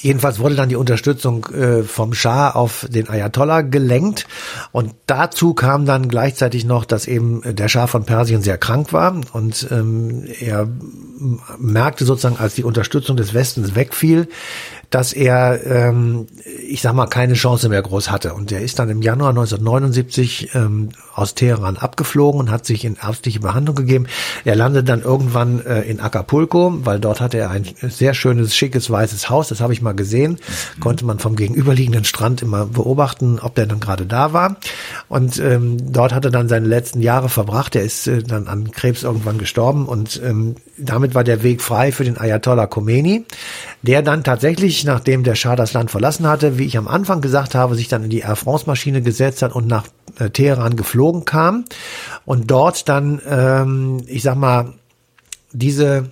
Jedenfalls 0.00 0.38
wurde 0.38 0.54
dann 0.54 0.68
die 0.68 0.76
Unterstützung 0.76 1.46
äh, 1.46 1.82
vom 1.82 2.12
Schah 2.12 2.50
auf 2.50 2.86
den 2.90 3.08
Ayatollah 3.08 3.62
gelenkt. 3.62 4.26
Und 4.72 4.94
dazu 5.06 5.54
kam 5.54 5.86
dann 5.86 6.08
gleichzeitig 6.08 6.64
noch, 6.64 6.84
dass 6.84 7.06
eben 7.06 7.42
der 7.44 7.68
Schah 7.68 7.86
von 7.86 8.04
Persien 8.04 8.42
sehr 8.42 8.58
krank 8.58 8.92
war. 8.92 9.14
Und 9.32 9.66
ähm, 9.70 10.24
er 10.40 10.68
merkte 11.58 12.04
sozusagen, 12.04 12.36
als 12.36 12.54
die 12.54 12.64
Unterstützung 12.64 13.16
des 13.16 13.32
Westens 13.32 13.74
wegfiel, 13.74 14.28
dass 14.90 15.12
er, 15.12 15.64
ähm, 15.66 16.26
ich 16.68 16.82
sag 16.82 16.94
mal, 16.94 17.06
keine 17.06 17.34
Chance 17.34 17.68
mehr 17.68 17.82
groß 17.82 18.10
hatte. 18.10 18.34
Und 18.34 18.52
er 18.52 18.60
ist 18.60 18.78
dann 18.78 18.88
im 18.90 19.02
Januar 19.02 19.30
1979 19.30 20.54
ähm, 20.54 20.90
aus 21.16 21.34
Teheran 21.34 21.76
abgeflogen 21.76 22.40
und 22.40 22.50
hat 22.50 22.66
sich 22.66 22.84
in 22.84 22.96
ärztliche 22.96 23.40
Behandlung 23.40 23.76
gegeben. 23.76 24.06
Er 24.44 24.54
landet 24.54 24.88
dann 24.88 25.02
irgendwann 25.02 25.64
äh, 25.64 25.82
in 25.82 26.00
Acapulco, 26.00 26.84
weil 26.84 27.00
dort 27.00 27.20
hatte 27.20 27.38
er 27.38 27.50
ein 27.50 27.64
sehr 27.80 28.14
schönes, 28.14 28.54
schickes, 28.54 28.90
weißes 28.90 29.30
Haus. 29.30 29.48
Das 29.48 29.60
habe 29.60 29.72
ich 29.72 29.80
mal 29.80 29.94
gesehen. 29.94 30.38
Konnte 30.80 31.04
man 31.04 31.18
vom 31.18 31.36
gegenüberliegenden 31.36 32.04
Strand 32.04 32.42
immer 32.42 32.66
beobachten, 32.66 33.38
ob 33.40 33.54
der 33.54 33.66
dann 33.66 33.80
gerade 33.80 34.06
da 34.06 34.32
war. 34.32 34.56
Und 35.08 35.38
ähm, 35.38 35.92
dort 35.92 36.12
hat 36.12 36.24
er 36.24 36.30
dann 36.30 36.48
seine 36.48 36.66
letzten 36.66 37.00
Jahre 37.00 37.28
verbracht. 37.28 37.74
Er 37.76 37.82
ist 37.82 38.06
äh, 38.06 38.22
dann 38.22 38.46
an 38.46 38.70
Krebs 38.70 39.02
irgendwann 39.02 39.38
gestorben 39.38 39.86
und 39.86 40.20
ähm, 40.22 40.56
damit 40.78 41.14
war 41.14 41.24
der 41.24 41.42
Weg 41.42 41.62
frei 41.62 41.92
für 41.92 42.04
den 42.04 42.18
Ayatollah 42.18 42.66
Khomeini, 42.66 43.24
der 43.82 44.02
dann 44.02 44.24
tatsächlich, 44.24 44.84
nachdem 44.84 45.22
der 45.22 45.34
Schah 45.34 45.56
das 45.56 45.72
Land 45.72 45.90
verlassen 45.90 46.26
hatte, 46.26 46.58
wie 46.58 46.64
ich 46.64 46.76
am 46.76 46.88
Anfang 46.88 47.20
gesagt 47.20 47.54
habe, 47.54 47.74
sich 47.74 47.88
dann 47.88 48.04
in 48.04 48.10
die 48.10 48.20
Air 48.20 48.36
France 48.36 48.64
Maschine 48.66 49.00
gesetzt 49.00 49.42
hat 49.42 49.54
und 49.54 49.66
nach 49.66 49.86
äh, 50.18 50.30
Teheran 50.30 50.76
geflogen 50.76 51.05
kam 51.24 51.64
und 52.24 52.50
dort 52.50 52.88
dann, 52.88 53.20
ähm, 53.26 54.02
ich 54.06 54.22
sag 54.22 54.36
mal, 54.36 54.74
diese 55.52 56.10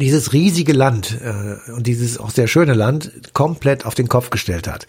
dieses 0.00 0.32
riesige 0.32 0.72
Land 0.72 1.18
äh, 1.20 1.70
und 1.72 1.86
dieses 1.86 2.18
auch 2.18 2.30
sehr 2.30 2.46
schöne 2.46 2.74
Land 2.74 3.34
komplett 3.34 3.86
auf 3.86 3.94
den 3.94 4.08
Kopf 4.08 4.30
gestellt 4.30 4.66
hat. 4.66 4.86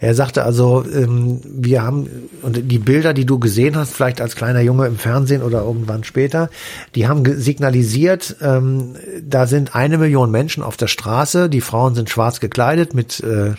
Er 0.00 0.14
sagte 0.14 0.42
also, 0.42 0.84
ähm, 0.90 1.40
wir 1.44 1.82
haben 1.82 2.08
und 2.42 2.70
die 2.70 2.78
Bilder, 2.78 3.14
die 3.14 3.26
du 3.26 3.38
gesehen 3.38 3.76
hast, 3.76 3.92
vielleicht 3.92 4.20
als 4.20 4.36
kleiner 4.36 4.60
Junge 4.60 4.86
im 4.86 4.96
Fernsehen 4.96 5.42
oder 5.42 5.62
irgendwann 5.62 6.02
später, 6.02 6.50
die 6.94 7.06
haben 7.06 7.24
signalisiert, 7.38 8.36
ähm, 8.40 8.96
da 9.22 9.46
sind 9.46 9.74
eine 9.74 9.98
Million 9.98 10.30
Menschen 10.30 10.62
auf 10.62 10.76
der 10.76 10.88
Straße, 10.88 11.48
die 11.48 11.60
Frauen 11.60 11.94
sind 11.94 12.08
schwarz 12.08 12.40
gekleidet 12.40 12.94
mit 12.94 13.20
äh, 13.20 13.52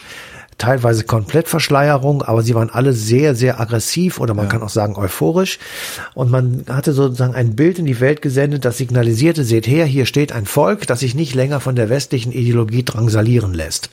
teilweise 0.58 1.04
Komplettverschleierung, 1.04 2.22
aber 2.22 2.42
sie 2.42 2.56
waren 2.56 2.70
alle 2.70 2.94
sehr, 2.94 3.36
sehr 3.36 3.60
aggressiv 3.60 4.20
oder 4.20 4.34
man 4.34 4.46
ja. 4.46 4.52
kann 4.52 4.64
auch 4.64 4.70
sagen 4.70 4.96
euphorisch. 4.96 5.60
Und 6.14 6.32
man 6.32 6.64
hatte 6.70 6.94
sozusagen 6.94 7.36
ein 7.36 7.56
Bild 7.56 7.78
in 7.78 7.86
die 7.86 8.00
Welt 8.00 8.22
gesendet, 8.22 8.64
das 8.64 8.78
signalisierte, 8.78 9.44
seht 9.44 9.68
her, 9.68 9.86
hier 9.86 10.06
steht 10.06 10.32
ein 10.32 10.46
Volk, 10.46 10.88
das 10.88 11.02
sich 11.02 11.14
nicht 11.14 11.36
länger 11.36 11.60
von 11.60 11.76
der 11.76 11.90
westlichen 11.90 12.32
Ideologie 12.32 12.84
drangsalieren 12.84 13.54
lässt. 13.54 13.90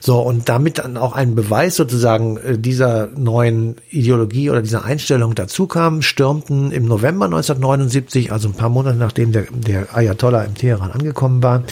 So, 0.00 0.20
und 0.20 0.48
damit 0.48 0.78
dann 0.78 0.96
auch 0.96 1.14
ein 1.14 1.36
Beweis 1.36 1.76
sozusagen 1.76 2.38
äh, 2.38 2.58
dieser 2.58 3.06
neuen 3.16 3.76
Ideologie 3.90 4.50
oder 4.50 4.62
dieser 4.62 4.84
Einstellung 4.84 5.34
dazu 5.36 5.66
kam, 5.66 6.02
stürmten 6.02 6.72
im 6.72 6.86
November 6.86 7.26
1979, 7.26 8.32
also 8.32 8.48
ein 8.48 8.54
paar 8.54 8.68
Monate 8.68 8.96
nachdem 8.96 9.30
der, 9.30 9.44
der 9.50 9.96
Ayatollah 9.96 10.42
im 10.42 10.54
Teheran 10.54 10.90
angekommen 10.90 11.42
war, 11.42 11.62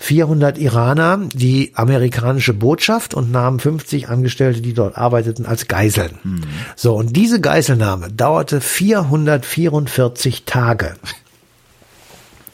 400 0.00 0.56
Iraner 0.56 1.20
die 1.34 1.72
amerikanische 1.74 2.54
Botschaft 2.54 3.12
und 3.12 3.30
nahmen 3.30 3.60
50 3.60 4.08
Angestellte, 4.08 4.62
die 4.62 4.72
dort 4.72 4.96
arbeiteten, 4.96 5.44
als 5.44 5.68
Geiseln. 5.68 6.18
Mhm. 6.24 6.40
So, 6.74 6.94
und 6.94 7.14
diese 7.16 7.38
Geiselnahme 7.40 8.08
dauerte 8.10 8.62
444 8.62 10.46
Tage. 10.46 10.94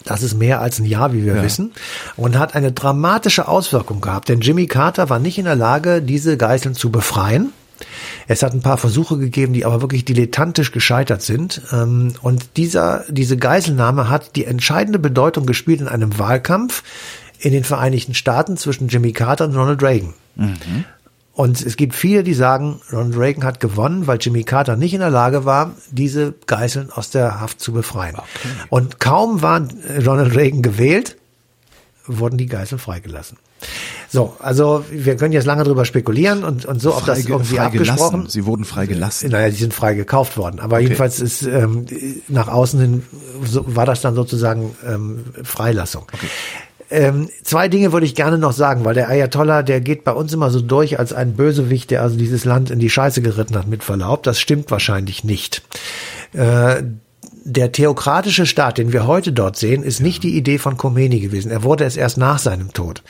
Das 0.04 0.24
ist 0.24 0.34
mehr 0.34 0.60
als 0.60 0.80
ein 0.80 0.86
Jahr, 0.86 1.12
wie 1.12 1.24
wir 1.24 1.36
ja. 1.36 1.42
wissen. 1.42 1.72
Und 2.16 2.36
hat 2.36 2.56
eine 2.56 2.72
dramatische 2.72 3.46
Auswirkung 3.46 4.00
gehabt. 4.00 4.28
Denn 4.28 4.40
Jimmy 4.40 4.66
Carter 4.66 5.08
war 5.08 5.20
nicht 5.20 5.38
in 5.38 5.44
der 5.44 5.56
Lage, 5.56 6.02
diese 6.02 6.36
Geiseln 6.36 6.74
zu 6.74 6.90
befreien. 6.90 7.52
Es 8.28 8.42
hat 8.42 8.54
ein 8.54 8.62
paar 8.62 8.78
Versuche 8.78 9.18
gegeben, 9.18 9.52
die 9.52 9.64
aber 9.64 9.80
wirklich 9.82 10.04
dilettantisch 10.04 10.72
gescheitert 10.72 11.22
sind. 11.22 11.62
Ähm, 11.72 12.14
und 12.22 12.56
dieser, 12.56 13.04
diese 13.08 13.36
Geiselnahme 13.36 14.08
hat 14.08 14.34
die 14.36 14.44
entscheidende 14.44 14.98
Bedeutung 14.98 15.46
gespielt 15.46 15.80
in 15.80 15.88
einem 15.88 16.18
Wahlkampf, 16.18 16.82
in 17.38 17.52
den 17.52 17.64
Vereinigten 17.64 18.14
Staaten 18.14 18.56
zwischen 18.56 18.88
Jimmy 18.88 19.12
Carter 19.12 19.46
und 19.46 19.56
Ronald 19.56 19.82
Reagan. 19.82 20.14
Mhm. 20.36 20.84
Und 21.32 21.60
es 21.60 21.76
gibt 21.76 21.94
viele, 21.94 22.24
die 22.24 22.32
sagen, 22.32 22.80
Ronald 22.90 23.18
Reagan 23.18 23.44
hat 23.44 23.60
gewonnen, 23.60 24.06
weil 24.06 24.16
Jimmy 24.18 24.42
Carter 24.42 24.76
nicht 24.76 24.94
in 24.94 25.00
der 25.00 25.10
Lage 25.10 25.44
war, 25.44 25.72
diese 25.90 26.32
Geiseln 26.46 26.90
aus 26.90 27.10
der 27.10 27.40
Haft 27.40 27.60
zu 27.60 27.72
befreien. 27.72 28.14
Okay. 28.14 28.48
Und 28.70 29.00
kaum 29.00 29.42
war 29.42 29.68
Ronald 30.04 30.34
Reagan 30.34 30.62
gewählt, 30.62 31.16
wurden 32.06 32.38
die 32.38 32.46
Geiseln 32.46 32.78
freigelassen. 32.78 33.36
So, 34.08 34.34
also 34.38 34.84
wir 34.90 35.16
können 35.16 35.32
jetzt 35.32 35.44
lange 35.46 35.64
drüber 35.64 35.84
spekulieren 35.84 36.44
und, 36.44 36.64
und 36.64 36.80
so, 36.80 36.96
ob 36.96 37.04
das 37.04 37.26
irgendwie 37.26 37.58
abgesprochen. 37.58 38.28
Sie 38.28 38.46
wurden 38.46 38.64
freigelassen. 38.64 39.30
Naja, 39.30 39.50
die 39.50 39.56
sind 39.56 39.74
frei 39.74 39.94
gekauft 39.94 40.36
worden. 40.36 40.60
Aber 40.60 40.76
okay. 40.76 40.84
jedenfalls 40.84 41.20
ist 41.20 41.42
ähm, 41.42 41.86
nach 42.28 42.48
außen 42.48 42.80
hin 42.80 43.02
so, 43.44 43.64
war 43.74 43.84
das 43.84 44.00
dann 44.00 44.14
sozusagen 44.14 44.76
ähm, 44.86 45.24
Freilassung. 45.42 46.04
Okay. 46.12 46.28
Ähm, 46.90 47.28
zwei 47.42 47.68
Dinge 47.68 47.92
würde 47.92 48.06
ich 48.06 48.14
gerne 48.14 48.38
noch 48.38 48.52
sagen, 48.52 48.84
weil 48.84 48.94
der 48.94 49.08
Ayatollah, 49.08 49.62
der 49.62 49.80
geht 49.80 50.04
bei 50.04 50.12
uns 50.12 50.32
immer 50.32 50.50
so 50.50 50.60
durch 50.60 50.98
als 50.98 51.12
ein 51.12 51.34
Bösewicht, 51.34 51.90
der 51.90 52.02
also 52.02 52.16
dieses 52.16 52.44
Land 52.44 52.70
in 52.70 52.78
die 52.78 52.90
Scheiße 52.90 53.22
geritten 53.22 53.56
hat, 53.56 53.66
mit 53.66 53.82
Verlaub. 53.82 54.22
Das 54.22 54.38
stimmt 54.38 54.70
wahrscheinlich 54.70 55.24
nicht. 55.24 55.62
Äh, 56.32 56.82
der 57.48 57.70
theokratische 57.70 58.44
Staat, 58.44 58.76
den 58.76 58.92
wir 58.92 59.06
heute 59.06 59.32
dort 59.32 59.56
sehen, 59.56 59.84
ist 59.84 60.00
nicht 60.00 60.24
die 60.24 60.36
Idee 60.36 60.58
von 60.58 60.76
Khomeini 60.76 61.20
gewesen. 61.20 61.52
Er 61.52 61.62
wurde 61.62 61.84
es 61.84 61.96
erst 61.96 62.18
nach 62.18 62.40
seinem 62.40 62.72
Tod. 62.72 63.04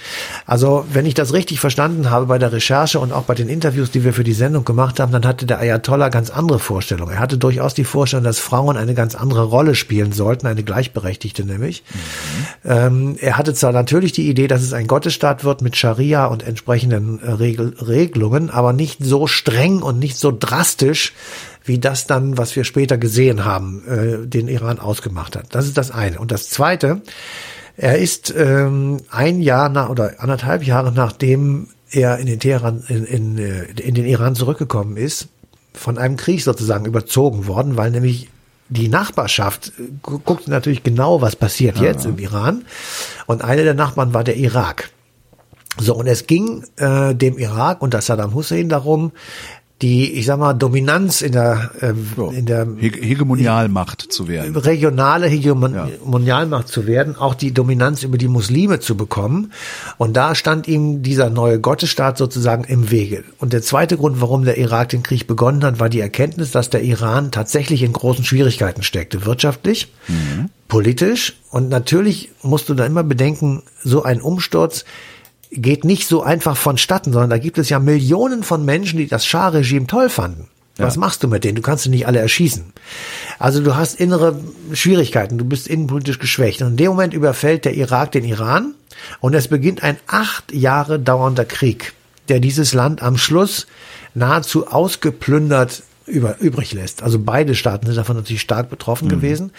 Also, 0.44 0.84
wenn 0.92 1.06
ich 1.06 1.14
das 1.14 1.32
richtig 1.32 1.58
verstanden 1.58 2.10
habe 2.10 2.26
bei 2.26 2.36
der 2.36 2.52
Recherche 2.52 3.00
und 3.00 3.12
auch 3.12 3.22
bei 3.22 3.34
den 3.34 3.48
Interviews, 3.48 3.90
die 3.90 4.04
wir 4.04 4.12
für 4.12 4.24
die 4.24 4.34
Sendung 4.34 4.66
gemacht 4.66 5.00
haben, 5.00 5.10
dann 5.10 5.24
hatte 5.24 5.46
der 5.46 5.58
Ayatollah 5.58 6.10
ganz 6.10 6.28
andere 6.28 6.58
Vorstellungen. 6.58 7.14
Er 7.14 7.18
hatte 7.18 7.38
durchaus 7.38 7.72
die 7.72 7.84
Vorstellung, 7.84 8.24
dass 8.24 8.38
Frauen 8.38 8.76
eine 8.76 8.92
ganz 8.92 9.14
andere 9.14 9.44
Rolle 9.44 9.74
spielen 9.74 10.12
sollten, 10.12 10.46
eine 10.46 10.62
gleichberechtigte 10.62 11.46
nämlich. 11.46 11.82
Mhm. 11.94 12.70
Ähm, 12.70 13.16
er 13.18 13.38
hatte 13.38 13.54
zwar 13.54 13.72
natürlich 13.72 14.12
die 14.12 14.28
Idee, 14.28 14.48
dass 14.48 14.60
es 14.60 14.74
ein 14.74 14.86
Gottesstaat 14.86 15.44
wird 15.44 15.62
mit 15.62 15.76
Scharia 15.76 16.26
und 16.26 16.46
entsprechenden 16.46 17.22
äh, 17.22 17.30
Regel 17.30 17.74
Regelungen, 17.80 18.50
aber 18.50 18.74
nicht 18.74 19.02
so 19.02 19.26
streng 19.26 19.80
und 19.80 19.98
nicht 19.98 20.18
so 20.18 20.30
drastisch, 20.30 21.14
wie 21.66 21.78
das 21.78 22.06
dann, 22.06 22.38
was 22.38 22.54
wir 22.56 22.64
später 22.64 22.98
gesehen 22.98 23.44
haben, 23.44 23.82
äh, 23.86 24.26
den 24.26 24.48
Iran 24.48 24.78
ausgemacht 24.78 25.36
hat. 25.36 25.54
Das 25.54 25.66
ist 25.66 25.76
das 25.76 25.90
eine. 25.90 26.18
Und 26.18 26.30
das 26.30 26.48
zweite, 26.48 27.02
er 27.76 27.98
ist 27.98 28.32
ähm, 28.36 28.98
ein 29.10 29.40
Jahr 29.40 29.68
nach 29.68 29.90
oder 29.90 30.14
anderthalb 30.18 30.64
Jahre 30.64 30.92
nachdem 30.92 31.68
er 31.90 32.18
in 32.18 32.26
den 32.26 32.40
Teheran, 32.40 32.82
in, 32.88 33.04
in, 33.04 33.38
äh, 33.38 33.64
in 33.80 33.94
den 33.94 34.06
Iran 34.06 34.34
zurückgekommen 34.34 34.96
ist, 34.96 35.28
von 35.72 35.98
einem 35.98 36.16
Krieg 36.16 36.42
sozusagen 36.42 36.86
überzogen 36.86 37.46
worden, 37.46 37.76
weil 37.76 37.90
nämlich 37.90 38.28
die 38.68 38.88
Nachbarschaft 38.88 39.72
äh, 39.78 39.82
guckt 40.02 40.48
natürlich 40.48 40.82
genau, 40.82 41.20
was 41.20 41.36
passiert 41.36 41.76
ja, 41.76 41.84
jetzt 41.84 42.04
ja. 42.04 42.10
im 42.10 42.18
Iran. 42.18 42.64
Und 43.26 43.44
einer 43.44 43.62
der 43.62 43.74
Nachbarn 43.74 44.14
war 44.14 44.24
der 44.24 44.36
Irak. 44.36 44.90
So, 45.78 45.94
und 45.94 46.06
es 46.06 46.26
ging 46.26 46.64
äh, 46.76 47.14
dem 47.14 47.36
Irak 47.38 47.82
und 47.82 47.92
das 47.92 48.06
Saddam 48.06 48.34
Hussein 48.34 48.68
darum, 48.68 49.12
die, 49.82 50.12
ich 50.12 50.24
sag 50.24 50.38
mal, 50.38 50.54
Dominanz 50.54 51.20
in 51.20 51.32
der, 51.32 51.70
ähm, 51.82 52.06
ja, 52.16 52.30
in 52.30 52.46
der 52.46 52.66
Hegemonialmacht 52.78 54.10
zu 54.10 54.26
werden. 54.26 54.56
Regionale 54.56 55.26
Hegemonialmacht 55.26 56.68
ja. 56.68 56.72
zu 56.72 56.86
werden, 56.86 57.14
auch 57.16 57.34
die 57.34 57.52
Dominanz 57.52 58.02
über 58.02 58.16
die 58.16 58.28
Muslime 58.28 58.80
zu 58.80 58.96
bekommen. 58.96 59.52
Und 59.98 60.16
da 60.16 60.34
stand 60.34 60.66
ihm 60.66 61.02
dieser 61.02 61.28
neue 61.28 61.60
Gottesstaat 61.60 62.16
sozusagen 62.16 62.64
im 62.64 62.90
Wege. 62.90 63.24
Und 63.38 63.52
der 63.52 63.60
zweite 63.60 63.98
Grund, 63.98 64.22
warum 64.22 64.46
der 64.46 64.56
Irak 64.56 64.88
den 64.88 65.02
Krieg 65.02 65.26
begonnen 65.26 65.62
hat, 65.62 65.78
war 65.78 65.90
die 65.90 66.00
Erkenntnis, 66.00 66.52
dass 66.52 66.70
der 66.70 66.82
Iran 66.82 67.30
tatsächlich 67.30 67.82
in 67.82 67.92
großen 67.92 68.24
Schwierigkeiten 68.24 68.82
steckte, 68.82 69.26
wirtschaftlich, 69.26 69.92
mhm. 70.08 70.48
politisch. 70.68 71.34
Und 71.50 71.68
natürlich 71.68 72.30
musst 72.42 72.70
du 72.70 72.74
da 72.74 72.86
immer 72.86 73.04
bedenken, 73.04 73.62
so 73.84 74.02
ein 74.04 74.22
Umsturz 74.22 74.86
geht 75.50 75.84
nicht 75.84 76.08
so 76.08 76.22
einfach 76.22 76.56
vonstatten, 76.56 77.12
sondern 77.12 77.30
da 77.30 77.38
gibt 77.38 77.58
es 77.58 77.68
ja 77.68 77.78
Millionen 77.78 78.42
von 78.42 78.64
Menschen, 78.64 78.98
die 78.98 79.06
das 79.06 79.26
Schah-Regime 79.26 79.86
toll 79.86 80.08
fanden. 80.08 80.48
Was 80.78 80.96
ja. 80.96 81.00
machst 81.00 81.22
du 81.22 81.28
mit 81.28 81.44
denen? 81.44 81.56
Du 81.56 81.62
kannst 81.62 81.84
sie 81.84 81.90
nicht 81.90 82.06
alle 82.06 82.18
erschießen. 82.18 82.72
Also 83.38 83.62
du 83.62 83.76
hast 83.76 83.98
innere 83.98 84.38
Schwierigkeiten, 84.72 85.38
du 85.38 85.44
bist 85.44 85.66
innenpolitisch 85.68 86.18
geschwächt. 86.18 86.60
Und 86.60 86.72
in 86.72 86.76
dem 86.76 86.88
Moment 86.88 87.14
überfällt 87.14 87.64
der 87.64 87.74
Irak 87.74 88.12
den 88.12 88.24
Iran 88.24 88.74
und 89.20 89.34
es 89.34 89.48
beginnt 89.48 89.82
ein 89.82 89.96
acht 90.06 90.52
Jahre 90.52 90.98
dauernder 91.00 91.46
Krieg, 91.46 91.94
der 92.28 92.40
dieses 92.40 92.74
Land 92.74 93.02
am 93.02 93.16
Schluss 93.16 93.66
nahezu 94.14 94.66
ausgeplündert 94.66 95.82
über, 96.06 96.36
übrig 96.40 96.72
lässt. 96.72 97.02
Also 97.02 97.18
beide 97.18 97.54
Staaten 97.54 97.86
sind 97.86 97.96
davon 97.96 98.16
natürlich 98.16 98.40
stark 98.40 98.70
betroffen 98.70 99.06
mhm. 99.06 99.10
gewesen. 99.10 99.52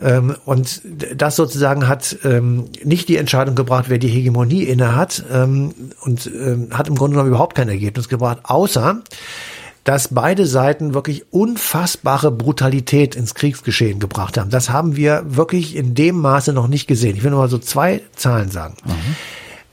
Ähm, 0.00 0.36
und 0.44 0.82
das 1.14 1.36
sozusagen 1.36 1.88
hat 1.88 2.16
ähm, 2.24 2.66
nicht 2.84 3.08
die 3.08 3.16
Entscheidung 3.16 3.54
gebracht, 3.54 3.86
wer 3.88 3.98
die 3.98 4.08
Hegemonie 4.08 4.62
inne 4.62 4.94
hat 4.94 5.24
ähm, 5.32 5.74
und 6.02 6.26
ähm, 6.26 6.68
hat 6.72 6.88
im 6.88 6.94
Grunde 6.94 7.14
genommen 7.14 7.30
überhaupt 7.30 7.56
kein 7.56 7.68
Ergebnis 7.68 8.08
gebracht, 8.08 8.38
außer 8.44 9.02
dass 9.84 10.08
beide 10.08 10.46
Seiten 10.46 10.94
wirklich 10.94 11.32
unfassbare 11.32 12.30
Brutalität 12.30 13.16
ins 13.16 13.34
Kriegsgeschehen 13.34 13.98
gebracht 13.98 14.36
haben. 14.36 14.50
Das 14.50 14.70
haben 14.70 14.94
wir 14.94 15.22
wirklich 15.24 15.74
in 15.74 15.94
dem 15.94 16.16
Maße 16.20 16.52
noch 16.52 16.68
nicht 16.68 16.86
gesehen. 16.86 17.16
Ich 17.16 17.24
will 17.24 17.30
nur 17.30 17.40
mal 17.40 17.48
so 17.48 17.58
zwei 17.58 18.02
Zahlen 18.14 18.50
sagen. 18.50 18.76
Mhm. 18.84 19.16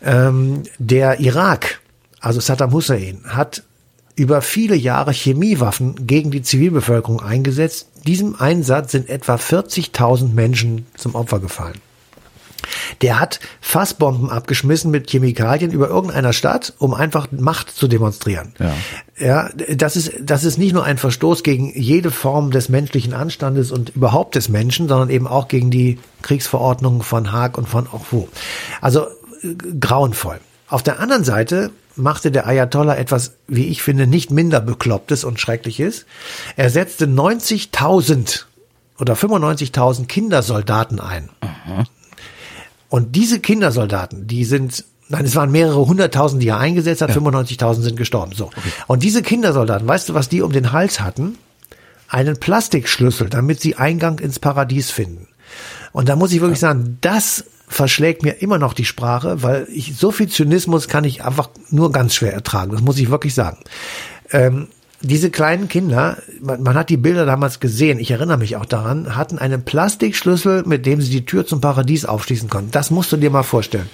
Ähm, 0.01 0.63
der 0.80 1.19
Irak, 1.19 1.82
also 2.21 2.39
Saddam 2.39 2.71
Hussein, 2.71 3.21
hat 3.27 3.63
über 4.17 4.41
viele 4.41 4.75
Jahre 4.75 5.12
Chemiewaffen 5.12 6.08
gegen 6.08 6.32
die 6.32 6.41
Zivilbevölkerung 6.41 7.21
eingesetzt. 7.21 7.88
Diesem 8.06 8.36
Einsatz 8.36 8.91
sind 8.91 9.10
etwa 9.10 9.36
40.000 9.36 10.34
Menschen 10.34 10.88
zum 10.97 11.13
Opfer 11.15 11.39
gefallen. 11.39 11.80
Der 13.01 13.19
hat 13.19 13.39
Fassbomben 13.62 14.32
abgeschmissen 14.32 14.89
mit 14.89 15.10
Chemikalien 15.10 15.71
über 15.71 15.88
irgendeiner 15.88 16.34
Stadt, 16.34 16.73
um 16.80 16.95
einfach 16.95 17.27
Macht 17.32 17.69
zu 17.69 17.88
demonstrieren. 17.88 18.53
Ja. 18.60 18.73
ja, 19.19 19.49
das 19.75 19.95
ist, 19.95 20.13
das 20.19 20.43
ist 20.43 20.58
nicht 20.58 20.73
nur 20.73 20.84
ein 20.84 20.97
Verstoß 20.97 21.43
gegen 21.43 21.71
jede 21.80 22.10
Form 22.10 22.49
des 22.49 22.69
menschlichen 22.69 23.13
Anstandes 23.13 23.71
und 23.71 23.95
überhaupt 23.95 24.34
des 24.34 24.49
Menschen, 24.49 24.88
sondern 24.88 25.12
eben 25.12 25.27
auch 25.27 25.47
gegen 25.47 25.69
die 25.69 25.99
Kriegsverordnungen 26.23 27.03
von 27.03 27.32
Haag 27.32 27.58
und 27.58 27.69
von 27.69 27.88
Orfu. 27.88 28.27
Also 28.82 29.06
äh, 29.43 29.53
grauenvoll. 29.80 30.39
Auf 30.69 30.84
der 30.84 30.99
anderen 30.99 31.23
Seite 31.23 31.71
machte 31.95 32.32
der 32.32 32.45
Ayatollah 32.45 32.95
etwas, 32.95 33.34
wie 33.47 33.67
ich 33.67 33.82
finde, 33.82 34.06
nicht 34.06 34.32
minder 34.32 34.60
beklopptes 34.60 35.23
und 35.23 35.39
schreckliches. 35.39 36.06
Er 36.56 36.69
setzte 36.69 37.06
90.000 37.06 38.43
oder 38.99 39.13
95.000 39.13 40.08
Kindersoldaten 40.08 40.99
ein. 40.99 41.30
Aha. 41.41 41.86
Und 42.89 43.15
diese 43.15 43.39
Kindersoldaten, 43.39 44.27
die 44.27 44.45
sind 44.45 44.86
Nein, 45.10 45.23
es 45.23 45.36
waren 45.36 45.51
mehrere 45.51 45.88
hunderttausend, 45.88 46.43
die 46.43 46.49
er 46.49 46.58
eingesetzt 46.58 47.01
hat, 47.01 47.10
ja. 47.10 47.15
95.000 47.15 47.82
sind 47.82 47.95
gestorben. 47.95 48.34
So. 48.34 48.47
Okay. 48.47 48.71
Und 48.88 49.03
diese 49.03 49.21
Kindersoldaten, 49.21 49.88
weißt 49.88 50.10
du, 50.10 50.13
was 50.13 50.27
die 50.27 50.41
um 50.41 50.51
den 50.51 50.73
Hals 50.73 50.99
hatten? 50.99 51.38
Einen 52.10 52.38
Plastikschlüssel, 52.38 53.30
damit 53.30 53.62
sie 53.62 53.75
Eingang 53.75 54.19
ins 54.19 54.39
Paradies 54.39 54.91
finden. 54.91 55.27
Und 55.93 56.10
da 56.10 56.17
muss 56.17 56.34
ich 56.34 56.41
wirklich 56.41 56.60
sagen, 56.60 56.97
das 56.99 57.45
verschlägt 57.67 58.23
mir 58.23 58.41
immer 58.41 58.58
noch 58.58 58.73
die 58.73 58.86
Sprache, 58.86 59.43
weil 59.43 59.67
ich 59.71 59.97
so 59.97 60.12
viel 60.12 60.30
Zynismus 60.30 60.88
kann 60.88 61.03
ich 61.03 61.23
einfach 61.23 61.49
nur 61.69 61.91
ganz 61.91 62.15
schwer 62.15 62.34
ertragen. 62.34 62.71
Das 62.71 62.82
muss 62.82 62.97
ich 62.97 63.10
wirklich 63.10 63.34
sagen. 63.34 63.58
Ähm, 64.32 64.67
diese 65.01 65.30
kleinen 65.30 65.67
Kinder, 65.67 66.17
man, 66.41 66.63
man, 66.63 66.75
hat 66.75 66.89
die 66.89 66.97
Bilder 66.97 67.25
damals 67.25 67.60
gesehen, 67.60 67.99
ich 67.99 68.10
erinnere 68.10 68.38
mich 68.38 68.56
auch 68.56 68.65
daran, 68.65 69.15
hatten 69.15 69.38
einen 69.38 69.63
Plastikschlüssel, 69.63 70.63
mit 70.65 70.86
dem 70.86 71.01
sie 71.01 71.12
die 71.12 71.25
Tür 71.25 71.45
zum 71.45 71.62
Paradies 71.62 72.06
aufschließen 72.06 72.49
konnten. 72.49 72.71
Das 72.71 72.89
musst 72.89 73.12
du 73.12 73.17
dir 73.17 73.30
mal 73.30 73.43
vorstellen. 73.43 73.89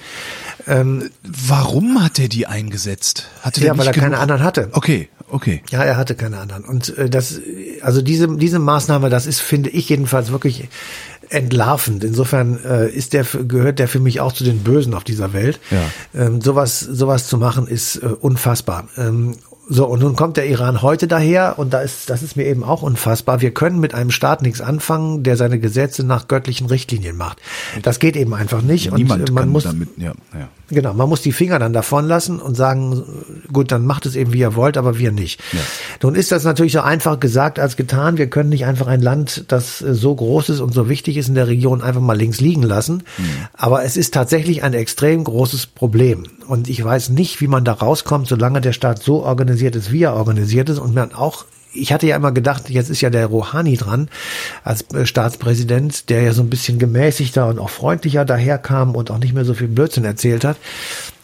Ähm, 0.66 1.10
Warum 1.24 2.02
hat 2.02 2.20
er 2.20 2.30
die 2.30 2.48
eingesetzt? 2.48 3.28
Hatte 3.42 3.66
ja, 3.66 3.78
weil 3.78 3.88
er 3.88 3.92
genug? 3.92 4.04
keine 4.04 4.20
anderen 4.20 4.44
hatte. 4.44 4.70
Okay, 4.72 5.10
okay. 5.30 5.62
Ja, 5.70 5.84
er 5.84 5.98
hatte 5.98 6.16
keine 6.16 6.38
anderen. 6.38 6.64
Und 6.64 6.98
äh, 6.98 7.10
das, 7.10 7.42
also 7.82 8.02
diese, 8.02 8.38
diese 8.38 8.60
Maßnahme, 8.60 9.10
das 9.10 9.26
ist, 9.26 9.42
finde 9.42 9.72
ich 9.72 9.90
jedenfalls 9.90 10.32
wirklich 10.32 10.70
entlarvend. 11.30 12.04
Insofern 12.04 12.64
äh, 12.64 12.90
ist 12.90 13.14
der 13.14 13.24
gehört 13.24 13.80
der 13.80 13.88
für 13.88 14.00
mich 14.00 14.20
auch 14.20 14.34
zu 14.34 14.44
den 14.44 14.60
Bösen 14.60 14.94
auf 14.94 15.04
dieser 15.04 15.34
Welt. 15.34 15.60
Ja. 15.72 15.82
Ähm, 16.26 16.42
sowas 16.42 16.80
sowas 16.80 17.28
zu 17.28 17.38
machen 17.38 17.68
ist 17.68 17.98
äh, 17.98 18.08
unfassbar. 18.08 18.88
Ähm, 18.98 19.36
so, 19.70 19.86
und 19.86 20.02
nun 20.02 20.16
kommt 20.18 20.36
der 20.36 20.46
Iran 20.46 20.82
heute 20.82 21.08
daher 21.08 21.58
und 21.58 21.74
da 21.74 21.80
ist, 21.80 22.10
das 22.10 22.22
ist 22.22 22.36
mir 22.36 22.46
eben 22.46 22.66
auch 22.66 22.82
unfassbar. 22.82 23.40
Wir 23.40 23.52
können 23.52 23.80
mit 23.80 23.94
einem 23.94 24.12
Staat 24.12 24.42
nichts 24.42 24.60
anfangen, 24.60 25.24
der 25.24 25.38
seine 25.38 25.58
Gesetze 25.58 26.04
nach 26.04 26.28
göttlichen 26.28 26.68
Richtlinien 26.68 27.16
macht. 27.16 27.38
Das 27.82 28.00
geht 28.00 28.18
eben 28.18 28.34
einfach 28.34 28.62
nicht. 28.62 28.94
Niemand 28.94 29.30
und 29.30 29.36
man 29.36 29.50
muss, 29.50 29.64
damit, 29.64 29.90
ja, 29.98 30.12
ja. 30.34 30.50
Genau, 30.68 30.94
man 30.94 31.08
muss 31.08 31.22
die 31.22 31.32
Finger 31.32 31.60
dann 31.60 31.72
davon 31.72 32.08
lassen 32.08 32.40
und 32.40 32.56
sagen, 32.56 33.04
gut, 33.54 33.72
dann 33.72 33.86
macht 33.86 34.06
es 34.06 34.18
eben 34.18 34.34
wie 34.34 34.40
ihr 34.40 34.56
wollt, 34.56 34.76
aber 34.76 35.00
wir 35.00 35.14
nicht. 35.14 35.40
Ja. 35.54 35.60
Nun 36.02 36.16
ist 36.16 36.34
das 36.34 36.44
natürlich 36.44 36.74
so 36.74 36.82
einfach 36.82 37.22
gesagt 37.22 37.58
als 37.58 37.78
getan. 37.78 38.18
Wir 38.18 38.28
können 38.28 38.50
nicht 38.50 38.66
einfach 38.66 38.88
ein 38.88 39.02
Land, 39.02 39.46
das 39.48 39.80
so 39.80 40.14
groß 40.14 40.50
ist 40.50 40.60
und 40.60 40.74
so 40.74 40.90
wichtig 40.90 41.16
ist 41.16 41.30
in 41.30 41.36
der 41.36 41.48
Region, 41.48 41.82
einfach 41.82 42.02
mal 42.02 42.18
links 42.18 42.42
liegen 42.42 42.64
lassen. 42.64 43.04
Mhm. 43.18 43.24
Aber 43.54 43.86
es 43.86 43.96
ist 43.96 44.14
tatsächlich 44.14 44.64
ein 44.64 44.74
extrem 44.74 45.24
großes 45.24 45.68
Problem. 45.68 46.24
Und 46.48 46.70
ich 46.70 46.84
weiß 46.84 47.10
nicht, 47.10 47.40
wie 47.40 47.48
man 47.48 47.64
da 47.64 47.72
rauskommt, 47.72 48.28
solange 48.28 48.60
der 48.60 48.74
Staat 48.74 49.02
so 49.02 49.24
organisiert 49.24 49.53
ist, 49.62 49.92
wie 49.92 50.04
er 50.04 50.14
organisiert 50.14 50.70
ist 50.70 50.80
und 50.80 50.94
man 50.94 51.14
auch 51.14 51.46
ich 51.76 51.92
hatte 51.92 52.08
ja 52.08 52.16
immer 52.16 52.32
gedacht, 52.32 52.70
jetzt 52.70 52.90
ist 52.90 53.02
ja 53.02 53.10
der 53.10 53.28
Rouhani 53.28 53.78
dran 53.78 54.10
als 54.64 54.84
äh, 54.94 55.06
Staatspräsident, 55.06 56.10
der 56.10 56.22
ja 56.22 56.34
so 56.34 56.42
ein 56.42 56.50
bisschen 56.50 56.80
gemäßigter 56.80 57.48
und 57.48 57.60
auch 57.60 57.70
freundlicher 57.70 58.26
daherkam 58.26 58.96
und 58.96 59.12
auch 59.12 59.18
nicht 59.18 59.34
mehr 59.34 59.46
so 59.46 59.54
viel 59.54 59.68
Blödsinn 59.68 60.06
erzählt 60.06 60.46
hat. 60.46 60.58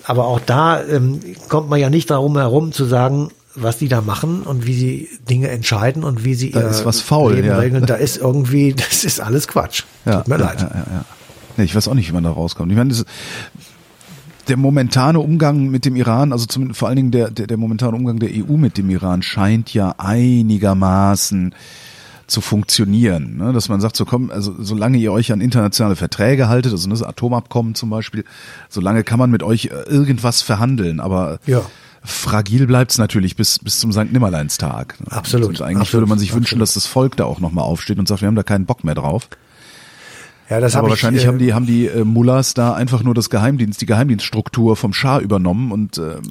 Aber 0.05 0.25
auch 0.25 0.39
da 0.39 0.83
ähm, 0.83 1.19
kommt 1.49 1.69
man 1.69 1.79
ja 1.79 1.89
nicht 1.89 2.09
darum 2.09 2.35
herum 2.35 2.71
zu 2.71 2.85
sagen, 2.85 3.29
was 3.55 3.77
die 3.77 3.87
da 3.87 4.01
machen 4.01 4.43
und 4.43 4.65
wie 4.65 4.73
sie 4.73 5.09
Dinge 5.29 5.49
entscheiden 5.49 6.03
und 6.03 6.23
wie 6.23 6.35
sie 6.35 6.51
da 6.51 6.61
ihr 6.61 6.69
ist 6.69 6.85
was 6.85 7.01
faul, 7.01 7.33
Leben 7.33 7.47
ja. 7.47 7.57
regeln. 7.57 7.85
Da 7.85 7.95
ist 7.95 8.17
irgendwie, 8.17 8.73
das 8.89 9.03
ist 9.03 9.19
alles 9.19 9.47
Quatsch. 9.47 9.83
Ja, 10.05 10.17
Tut 10.17 10.27
mir 10.27 10.39
ja, 10.39 10.45
leid. 10.45 10.61
Ja, 10.61 10.67
ja, 10.73 10.85
ja. 11.57 11.63
Ich 11.63 11.75
weiß 11.75 11.89
auch 11.89 11.93
nicht, 11.93 12.07
wie 12.09 12.13
man 12.13 12.23
da 12.23 12.31
rauskommt. 12.31 12.71
Ich 12.71 12.77
meine, 12.77 12.89
das, 12.89 13.05
der 14.49 14.57
momentane 14.57 15.19
Umgang 15.19 15.69
mit 15.69 15.85
dem 15.85 15.95
Iran, 15.95 16.31
also 16.33 16.45
zum, 16.45 16.73
vor 16.73 16.87
allen 16.87 16.97
Dingen 16.97 17.11
der, 17.11 17.31
der, 17.31 17.47
der 17.47 17.57
momentane 17.57 17.95
Umgang 17.95 18.19
der 18.19 18.29
EU 18.31 18.57
mit 18.57 18.77
dem 18.77 18.89
Iran 18.89 19.21
scheint 19.21 19.73
ja 19.73 19.95
einigermaßen 19.97 21.53
zu 22.29 22.41
funktionieren, 22.41 23.37
ne? 23.37 23.53
dass 23.53 23.69
man 23.69 23.81
sagt, 23.81 23.95
so 23.95 24.05
komm, 24.05 24.29
also 24.29 24.53
solange 24.59 24.97
ihr 24.97 25.11
euch 25.11 25.31
an 25.31 25.41
internationale 25.41 25.95
Verträge 25.95 26.47
haltet, 26.47 26.71
also 26.71 26.89
das 26.89 27.01
Atomabkommen 27.01 27.75
zum 27.75 27.89
Beispiel, 27.89 28.23
solange 28.69 29.03
kann 29.03 29.19
man 29.19 29.31
mit 29.31 29.43
euch 29.43 29.65
äh, 29.65 29.89
irgendwas 29.89 30.41
verhandeln, 30.41 30.99
aber 30.99 31.39
ja. 31.47 31.61
fragil 32.03 32.67
bleibt's 32.67 32.97
natürlich 32.97 33.35
bis 33.35 33.59
bis 33.59 33.79
zum 33.79 33.91
St. 33.91 34.11
Nimmerleinstag. 34.11 34.99
Ne? 34.99 35.11
Absolut. 35.11 35.49
Und 35.49 35.61
eigentlich 35.61 35.79
absolut, 35.79 35.93
würde 35.93 36.09
man 36.09 36.19
sich 36.19 36.29
absolut. 36.29 36.43
wünschen, 36.43 36.59
dass 36.59 36.75
das 36.75 36.85
Volk 36.85 37.17
da 37.17 37.25
auch 37.25 37.39
nochmal 37.39 37.65
aufsteht 37.65 37.97
und 37.97 38.07
sagt, 38.07 38.21
wir 38.21 38.27
haben 38.27 38.35
da 38.35 38.43
keinen 38.43 38.65
Bock 38.65 38.83
mehr 38.83 38.95
drauf. 38.95 39.27
Ja, 40.49 40.59
das 40.59 40.75
aber 40.75 40.87
hab 40.87 40.89
wahrscheinlich 40.91 41.23
ich, 41.23 41.25
äh, 41.25 41.29
haben 41.29 41.37
die 41.37 41.53
haben 41.53 41.65
die 41.65 41.85
äh, 41.85 42.03
Mullahs 42.03 42.53
da 42.53 42.73
einfach 42.73 43.03
nur 43.03 43.13
das 43.13 43.29
Geheimdienst, 43.29 43.81
die 43.81 43.85
Geheimdienststruktur 43.85 44.75
vom 44.75 44.93
Schah 44.93 45.19
übernommen 45.19 45.71
und 45.71 45.97
ähm, 45.97 46.21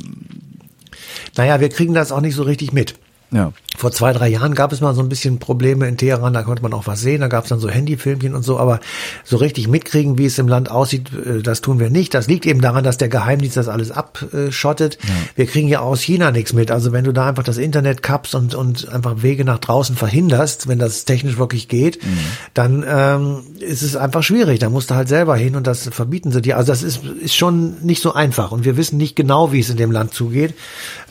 naja, 1.37 1.61
wir 1.61 1.68
kriegen 1.68 1.94
das 1.94 2.11
auch 2.11 2.20
nicht 2.20 2.35
so 2.35 2.42
richtig 2.42 2.72
mit. 2.72 2.98
Ja. 3.31 3.53
Vor 3.77 3.93
zwei, 3.93 4.12
drei 4.12 4.29
Jahren 4.29 4.55
gab 4.55 4.73
es 4.73 4.81
mal 4.81 4.95
so 4.95 5.03
ein 5.03 5.09
bisschen 5.09 5.38
Probleme 5.38 5.87
in 5.87 5.97
Teheran, 5.97 6.33
da 6.33 6.43
konnte 6.43 6.62
man 6.62 6.73
auch 6.73 6.87
was 6.87 7.01
sehen, 7.01 7.21
da 7.21 7.29
gab 7.29 7.45
es 7.45 7.51
dann 7.51 7.61
so 7.61 7.69
Handyfilmchen 7.69 8.35
und 8.35 8.43
so, 8.43 8.59
aber 8.59 8.81
so 9.23 9.37
richtig 9.37 9.69
mitkriegen, 9.69 10.17
wie 10.17 10.25
es 10.25 10.38
im 10.38 10.49
Land 10.49 10.71
aussieht, 10.71 11.11
äh, 11.12 11.43
das 11.43 11.61
tun 11.61 11.79
wir 11.79 11.91
nicht. 11.91 12.14
Das 12.14 12.27
liegt 12.27 12.47
eben 12.47 12.61
daran, 12.61 12.85
dass 12.85 12.97
der 12.97 13.09
Geheimdienst 13.09 13.57
das 13.57 13.69
alles 13.69 13.91
abschottet. 13.91 14.99
Ja. 15.03 15.14
Wir 15.37 15.47
kriegen 15.47 15.69
ja 15.69 15.81
aus 15.81 16.01
China 16.01 16.31
nichts 16.31 16.55
mit. 16.55 16.71
Also 16.71 16.93
wenn 16.93 17.05
du 17.05 17.12
da 17.12 17.29
einfach 17.29 17.45
das 17.45 17.59
Internet 17.59 18.03
kappst 18.03 18.35
und, 18.35 18.55
und 18.55 18.88
einfach 18.88 19.23
Wege 19.23 19.45
nach 19.45 19.59
draußen 19.59 19.95
verhinderst, 19.95 20.67
wenn 20.67 20.79
das 20.79 21.05
technisch 21.05 21.37
wirklich 21.37 21.69
geht, 21.69 22.03
mhm. 22.03 22.19
dann 22.55 22.85
ähm, 22.88 23.41
ist 23.61 23.83
es 23.83 23.95
einfach 23.95 24.23
schwierig. 24.23 24.59
Da 24.59 24.71
musst 24.71 24.91
du 24.91 24.95
halt 24.95 25.09
selber 25.09 25.37
hin 25.37 25.55
und 25.55 25.67
das 25.67 25.88
verbieten 25.88 26.33
sie 26.33 26.41
dir. 26.41 26.57
Also 26.57 26.73
das 26.73 26.83
ist, 26.83 27.05
ist 27.05 27.37
schon 27.37 27.77
nicht 27.83 28.03
so 28.03 28.14
einfach 28.14 28.53
und 28.53 28.64
wir 28.64 28.77
wissen 28.79 28.97
nicht 28.97 29.17
genau, 29.17 29.53
wie 29.53 29.61
es 29.61 29.69
in 29.69 29.77
dem 29.77 29.93
Land 29.93 30.14
zugeht. 30.14 30.55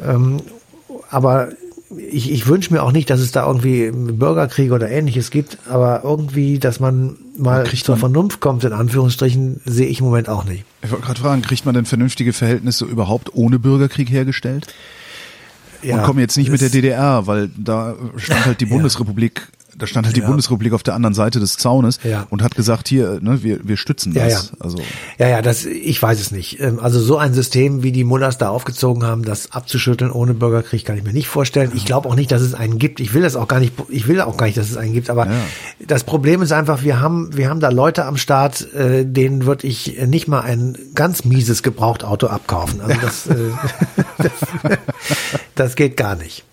Ähm, 0.03 0.41
aber 1.09 1.49
ich, 1.95 2.31
ich 2.31 2.47
wünsche 2.47 2.73
mir 2.73 2.83
auch 2.83 2.91
nicht, 2.91 3.09
dass 3.09 3.19
es 3.19 3.31
da 3.31 3.45
irgendwie 3.47 3.91
Bürgerkriege 3.91 4.73
oder 4.73 4.89
ähnliches 4.89 5.31
gibt, 5.31 5.57
aber 5.69 6.01
irgendwie, 6.03 6.59
dass 6.59 6.79
man 6.79 7.15
mal 7.37 7.65
zur 7.65 7.95
man, 7.95 7.99
Vernunft 7.99 8.41
kommt, 8.41 8.63
in 8.63 8.73
Anführungsstrichen, 8.73 9.61
sehe 9.65 9.87
ich 9.87 9.99
im 9.99 10.05
Moment 10.05 10.27
auch 10.27 10.43
nicht. 10.43 10.65
Ich 10.81 10.91
wollte 10.91 11.05
gerade 11.05 11.21
fragen, 11.21 11.41
kriegt 11.41 11.65
man 11.65 11.75
denn 11.75 11.85
vernünftige 11.85 12.33
Verhältnisse 12.33 12.85
überhaupt 12.85 13.33
ohne 13.35 13.59
Bürgerkrieg 13.59 14.09
hergestellt? 14.09 14.67
Ja, 15.81 15.97
und 15.97 16.03
kommen 16.03 16.19
jetzt 16.19 16.37
nicht 16.37 16.49
mit 16.49 16.59
der 16.59 16.69
DDR, 16.69 17.27
weil 17.27 17.49
da 17.55 17.95
stand 18.17 18.45
halt 18.45 18.59
die 18.59 18.65
Bundesrepublik 18.67 19.47
da 19.77 19.85
stand 19.85 20.07
halt 20.07 20.15
die 20.15 20.21
Bundesrepublik 20.21 20.73
auf 20.73 20.81
der 20.81 20.95
anderen 20.95 21.13
Seite 21.13 21.39
des 21.39 21.57
Zaunes 21.57 21.99
ja. 22.03 22.25
und 22.29 22.41
hat 22.41 22.55
gesagt, 22.55 22.87
hier, 22.87 23.19
ne, 23.21 23.43
wir, 23.43 23.59
wir 23.63 23.77
stützen 23.77 24.13
das. 24.13 24.23
Ja, 24.23 24.39
ja. 24.39 24.41
Also. 24.59 24.77
ja, 25.19 25.27
ja, 25.27 25.41
das, 25.43 25.65
ich 25.65 26.01
weiß 26.01 26.19
es 26.19 26.31
nicht. 26.31 26.59
Ähm, 26.59 26.79
also 26.79 26.99
so 26.99 27.17
ein 27.17 27.33
System, 27.33 27.83
wie 27.83 27.91
die 27.91 28.03
Mullahs 28.03 28.39
da 28.39 28.49
aufgezogen 28.49 29.03
haben, 29.03 29.23
das 29.23 29.51
abzuschütteln 29.51 30.11
ohne 30.11 30.33
Bürgerkrieg, 30.33 30.83
kann 30.83 30.97
ich 30.97 31.03
mir 31.03 31.13
nicht 31.13 31.27
vorstellen. 31.27 31.71
Ich 31.75 31.85
glaube 31.85 32.09
auch 32.09 32.15
nicht, 32.15 32.31
dass 32.31 32.41
es 32.41 32.55
einen 32.55 32.79
gibt. 32.79 32.99
Ich 32.99 33.13
will 33.13 33.21
das 33.21 33.35
auch 33.35 33.47
gar 33.47 33.59
nicht, 33.59 33.73
ich 33.89 34.07
will 34.07 34.19
auch 34.21 34.35
gar 34.35 34.47
nicht, 34.47 34.57
dass 34.57 34.69
es 34.69 34.77
einen 34.77 34.93
gibt. 34.93 35.11
Aber 35.11 35.27
das 35.85 36.03
Problem 36.03 36.41
ist 36.41 36.51
einfach, 36.51 36.81
wir 36.81 36.99
haben, 36.99 37.37
wir 37.37 37.49
haben 37.49 37.59
da 37.59 37.69
Leute 37.69 38.05
am 38.05 38.17
Start, 38.17 38.73
äh, 38.73 39.05
denen 39.05 39.45
würde 39.45 39.67
ich 39.67 39.97
nicht 40.07 40.27
mal 40.27 40.41
ein 40.41 40.75
ganz 40.95 41.23
mieses 41.23 41.61
Gebrauchtauto 41.61 42.27
abkaufen. 42.27 42.81
Also 42.81 42.99
das, 42.99 43.27
äh, 43.27 43.35
das, 44.17 44.31
das 45.53 45.75
geht 45.75 45.97
gar 45.97 46.15
nicht. 46.15 46.45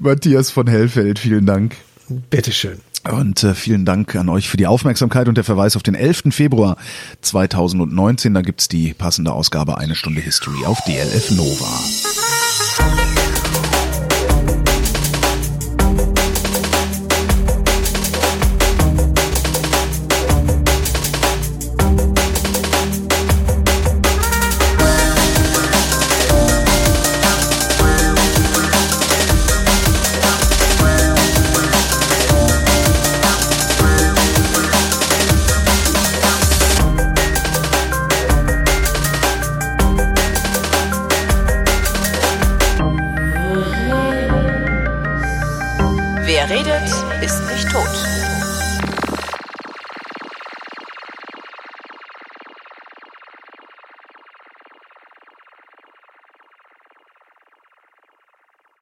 Matthias 0.00 0.50
von 0.50 0.66
Hellfeld, 0.66 1.18
vielen 1.18 1.44
Dank. 1.44 1.76
Bitteschön. 2.08 2.80
Und 3.10 3.42
äh, 3.44 3.54
vielen 3.54 3.84
Dank 3.84 4.16
an 4.16 4.28
euch 4.28 4.48
für 4.48 4.56
die 4.56 4.66
Aufmerksamkeit 4.66 5.28
und 5.28 5.36
der 5.36 5.44
Verweis 5.44 5.76
auf 5.76 5.82
den 5.82 5.94
11. 5.94 6.24
Februar 6.30 6.76
2019. 7.20 8.34
Da 8.34 8.42
gibt's 8.42 8.68
die 8.68 8.94
passende 8.94 9.32
Ausgabe 9.32 9.78
Eine 9.78 9.94
Stunde 9.94 10.20
History 10.20 10.64
auf 10.64 10.80
DLF 10.84 11.30
Nova. 11.32 13.15